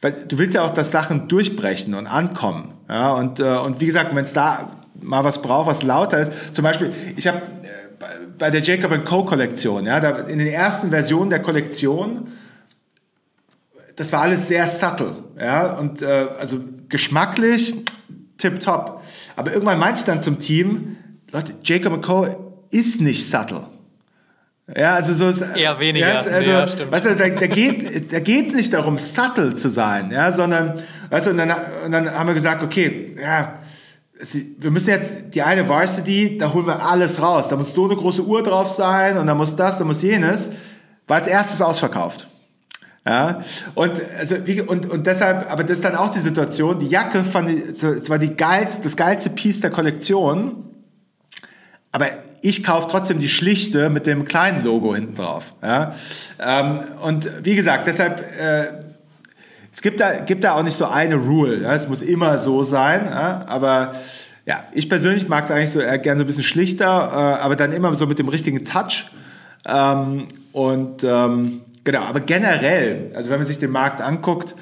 [0.00, 2.74] weil du willst ja auch, dass Sachen durchbrechen und ankommen.
[2.88, 3.12] Ja?
[3.12, 4.70] Und, äh, und wie gesagt, wenn es da
[5.00, 7.89] mal was braucht, was lauter ist, zum Beispiel, ich habe äh,
[8.38, 9.24] bei der Jacob Co.
[9.24, 12.32] Kollektion, ja, da, in den ersten Versionen der Kollektion
[14.00, 16.06] das war alles sehr subtle, ja, und äh,
[16.38, 17.74] also geschmacklich
[18.38, 19.02] tipptopp.
[19.36, 20.96] Aber irgendwann meinte ich dann zum Team,
[21.30, 22.38] Leute, Jacob McCall
[22.70, 23.64] ist nicht subtle.
[24.74, 26.08] Ja, also so ist eher weniger.
[26.08, 30.10] Ja, also, ja, weißt du, da, da geht da geht's nicht darum, subtle zu sein,
[30.12, 31.52] ja, sondern, weißt du, und dann,
[31.84, 33.58] und dann haben wir gesagt, okay, ja,
[34.58, 37.48] wir müssen jetzt die eine Varsity, da holen wir alles raus.
[37.48, 40.50] Da muss so eine große Uhr drauf sein und da muss das, da muss jenes.
[41.06, 42.28] War als erstes ausverkauft.
[43.06, 43.40] Ja,
[43.74, 47.24] und, also, wie, und, und deshalb, aber das ist dann auch die Situation, die Jacke
[47.24, 50.64] fand ich, war die geilste, das geilste Piece der Kollektion,
[51.92, 52.08] aber
[52.42, 55.54] ich kaufe trotzdem die schlichte mit dem kleinen Logo hinten drauf.
[55.62, 55.94] Ja?
[56.38, 58.68] Ähm, und wie gesagt, deshalb, äh,
[59.72, 61.62] es gibt da, gibt da auch nicht so eine Rule.
[61.62, 61.74] Ja?
[61.74, 63.44] Es muss immer so sein, ja?
[63.46, 63.94] aber
[64.46, 67.56] ja, ich persönlich mag es eigentlich so äh, gerne so ein bisschen schlichter, äh, aber
[67.56, 69.10] dann immer so mit dem richtigen Touch.
[69.66, 74.54] Ähm, und ähm, Genau, aber generell, also wenn man sich den Markt anguckt,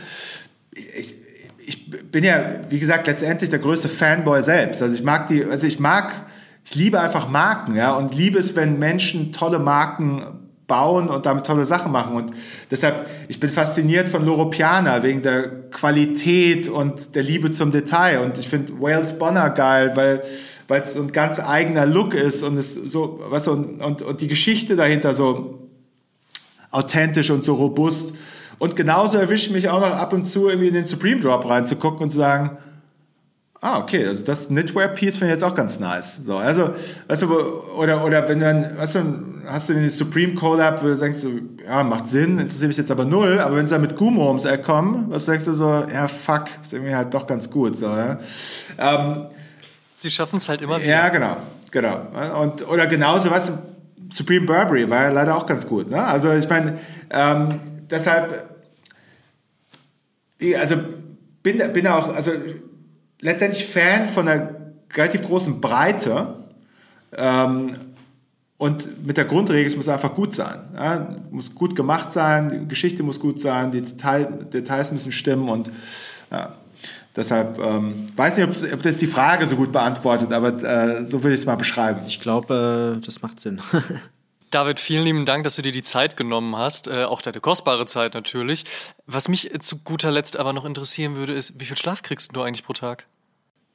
[0.73, 1.15] ich,
[1.59, 4.83] ich bin ja, wie gesagt, letztendlich der größte Fanboy selbst.
[4.83, 6.27] Also ich mag die, also ich mag,
[6.65, 11.45] ich liebe einfach Marken, ja, und liebe es, wenn Menschen tolle Marken bauen und damit
[11.45, 12.15] tolle Sachen machen.
[12.15, 12.33] Und
[12.71, 18.21] deshalb, ich bin fasziniert von Loro Piana wegen der Qualität und der Liebe zum Detail.
[18.21, 20.23] Und ich finde Wales Bonner geil, weil
[20.69, 24.21] weil es so ein ganz eigener Look ist und es so, weißt und, und, und
[24.21, 25.67] die Geschichte dahinter so
[26.71, 28.15] authentisch und so robust.
[28.59, 31.49] Und genauso erwische ich mich auch noch ab und zu irgendwie in den Supreme Drop
[31.49, 32.59] reinzugucken und zu sagen,
[33.61, 36.17] ah, okay, also das Knitwear-Piece finde ich jetzt auch ganz nice.
[36.17, 36.75] So, also,
[37.09, 37.29] weißt du,
[37.77, 39.01] oder, oder wenn dann, weißt du,
[39.51, 41.21] hast du den Supreme Collab, wo du denkst,
[41.65, 44.45] ja, macht Sinn, interessiert mich jetzt aber null, aber wenn sie dann mit Gumo ums
[44.45, 47.87] Eck kommen, was denkst du so, ja, fuck, ist irgendwie halt doch ganz gut, so,
[47.87, 48.19] ja.
[48.79, 49.27] Ähm,
[49.95, 50.89] sie schaffen es halt immer wieder.
[50.89, 51.37] Ja, genau,
[51.71, 52.43] genau.
[52.43, 53.51] Und, oder genauso, was,
[54.11, 56.03] Supreme Burberry war ja leider auch ganz gut, ne?
[56.03, 56.79] Also, ich meine,
[57.11, 57.61] ähm,
[57.91, 58.49] deshalb,
[60.59, 60.77] also,
[61.43, 62.33] bin, bin auch, also,
[63.21, 64.51] letztendlich Fan von einer
[64.95, 66.35] relativ großen Breite,
[67.17, 67.77] ähm,
[68.59, 70.61] und mit der Grundregel, es muss einfach gut sein.
[70.75, 75.49] Ja, muss gut gemacht sein, die Geschichte muss gut sein, die Detail, Details müssen stimmen
[75.49, 75.71] und
[76.31, 76.57] ja,
[77.15, 81.33] deshalb ähm, weiß nicht, ob das die Frage so gut beantwortet, aber äh, so will
[81.33, 82.03] ich es mal beschreiben.
[82.07, 83.61] Ich glaube, äh, das macht Sinn.
[84.51, 87.87] David, vielen lieben Dank, dass du dir die Zeit genommen hast, äh, auch deine kostbare
[87.87, 88.65] Zeit natürlich.
[89.07, 92.43] Was mich zu guter Letzt aber noch interessieren würde, ist, wie viel Schlaf kriegst du
[92.43, 93.07] eigentlich pro Tag?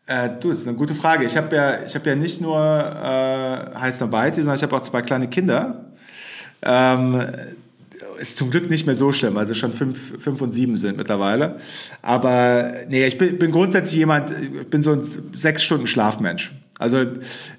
[0.06, 1.26] Äh, du, das ist eine gute Frage.
[1.26, 4.82] Ich habe ja, ich hab ja nicht nur äh, Heiß Beite, sondern ich habe auch
[4.82, 5.86] zwei kleine Kinder.
[6.62, 7.22] Ähm,
[8.20, 11.58] ist zum Glück nicht mehr so schlimm, also schon fünf, fünf und sieben sind mittlerweile.
[12.02, 15.02] Aber nee, ich bin, bin grundsätzlich jemand, ich bin so ein
[15.34, 16.52] sechs Stunden Schlafmensch.
[16.80, 17.08] Also äh,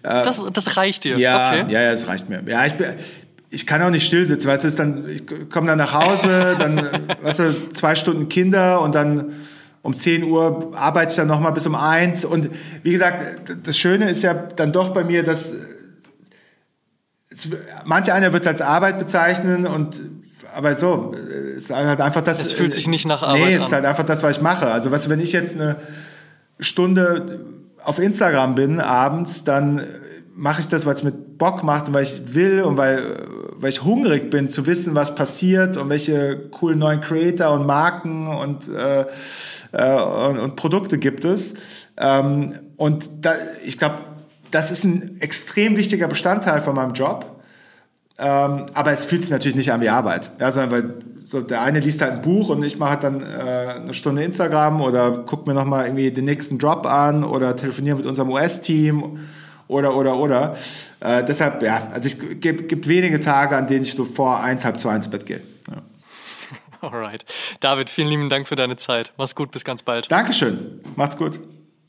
[0.02, 1.18] das, das reicht dir.
[1.18, 1.72] Ja, okay.
[1.72, 2.42] ja, ja, das reicht mir.
[2.46, 2.88] Ja, ich bin,
[3.50, 6.56] ich kann auch nicht still sitzen, weil es ist dann, ich komme dann nach Hause,
[6.58, 6.76] dann,
[7.22, 9.32] weißt du, zwei Stunden Kinder und dann
[9.84, 12.24] um 10 Uhr arbeite ich dann nochmal bis um 1.
[12.24, 12.50] Und
[12.82, 15.54] wie gesagt, das Schöne ist ja dann doch bei mir, dass
[17.28, 17.50] es,
[17.84, 20.00] manche einer wird als Arbeit bezeichnen und
[20.54, 21.14] aber so,
[21.56, 22.40] es ist halt einfach das.
[22.40, 23.50] Es fühlt sich nicht nach Arbeit nee, an.
[23.50, 24.68] Nee, es ist halt einfach das, was ich mache.
[24.68, 25.76] Also, was, wenn ich jetzt eine
[26.60, 27.40] Stunde
[27.82, 29.84] auf Instagram bin abends, dann
[30.34, 33.26] mache ich das, weil es mit Bock macht und weil ich will und weil,
[33.58, 38.26] weil ich hungrig bin zu wissen, was passiert und welche coolen neuen Creator und Marken
[38.26, 39.06] und, äh,
[39.72, 41.54] äh, und, und, Produkte gibt es.
[41.96, 43.96] Ähm, und da, ich glaube,
[44.50, 47.42] das ist ein extrem wichtiger Bestandteil von meinem Job.
[48.16, 50.30] Ähm, aber es fühlt sich natürlich nicht an wie Arbeit.
[50.38, 53.22] Ja, sondern weil so der eine liest halt ein Buch und ich mache halt dann
[53.22, 57.96] äh, eine Stunde Instagram oder gucke mir nochmal irgendwie den nächsten Drop an oder telefoniere
[57.96, 59.18] mit unserem US-Team
[59.68, 60.56] oder, oder, oder.
[61.00, 64.64] Äh, deshalb, ja, also es gibt, gibt wenige Tage, an denen ich so vor eins,
[64.64, 65.42] halb zwei ins Bett gehe.
[65.70, 65.82] Ja.
[66.88, 67.24] Alright.
[67.60, 69.12] David, vielen lieben Dank für deine Zeit.
[69.16, 70.10] Mach's gut, bis ganz bald.
[70.10, 70.80] Dankeschön.
[70.96, 71.40] Macht's gut.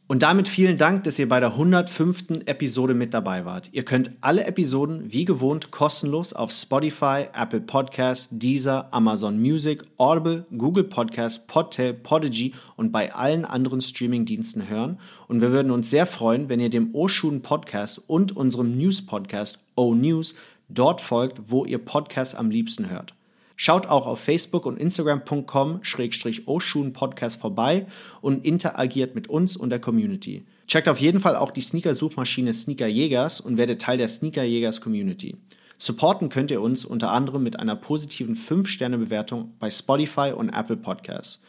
[0.08, 2.44] Und damit vielen Dank, dass ihr bei der 105.
[2.46, 3.70] Episode mit dabei wart.
[3.72, 10.46] Ihr könnt alle Episoden wie gewohnt kostenlos auf Spotify, Apple Podcasts, Deezer, Amazon Music, Audible,
[10.56, 15.00] Google Podcasts, Podtail, Podigy und bei allen anderen Streamingdiensten hören.
[15.28, 19.58] Und wir würden uns sehr freuen, wenn ihr dem O-Schuhen Podcast und unserem News Podcast
[19.76, 20.36] O News
[20.70, 23.15] dort folgt, wo ihr Podcasts am liebsten hört.
[23.56, 27.86] Schaut auch auf Facebook und Instagram.com-oshun-podcast vorbei
[28.22, 30.46] und interagiert mit uns und der Community.
[30.68, 34.82] Checkt auf jeden Fall auch die Sneaker-Suchmaschine Sneaker Jägers und werdet Teil der Sneaker Jägers
[34.82, 35.38] Community.
[35.78, 41.42] Supporten könnt ihr uns unter anderem mit einer positiven 5-Sterne-Bewertung bei Spotify und Apple Podcasts.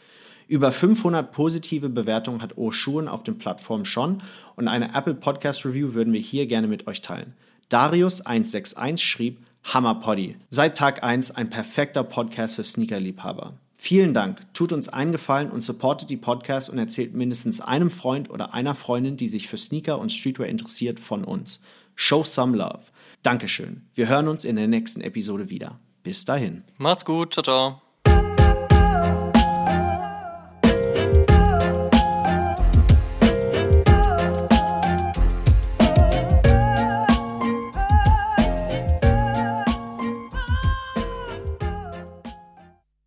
[0.47, 4.21] Über 500 positive Bewertungen hat Oshun auf den Plattformen schon
[4.55, 7.33] und eine Apple Podcast Review würden wir hier gerne mit euch teilen.
[7.69, 9.39] Darius161 schrieb,
[9.73, 10.37] Hammerpoddy.
[10.49, 13.53] Seit Tag 1 ein perfekter Podcast für Sneakerliebhaber.
[13.79, 14.41] Vielen Dank.
[14.53, 18.73] Tut uns einen Gefallen und supportet die Podcast und erzählt mindestens einem Freund oder einer
[18.73, 21.59] Freundin, die sich für Sneaker und Streetwear interessiert, von uns.
[21.95, 22.79] Show some love.
[23.23, 23.85] Dankeschön.
[23.93, 25.79] Wir hören uns in der nächsten Episode wieder.
[26.03, 26.63] Bis dahin.
[26.77, 27.33] Macht's gut.
[27.33, 29.26] Ciao, ciao.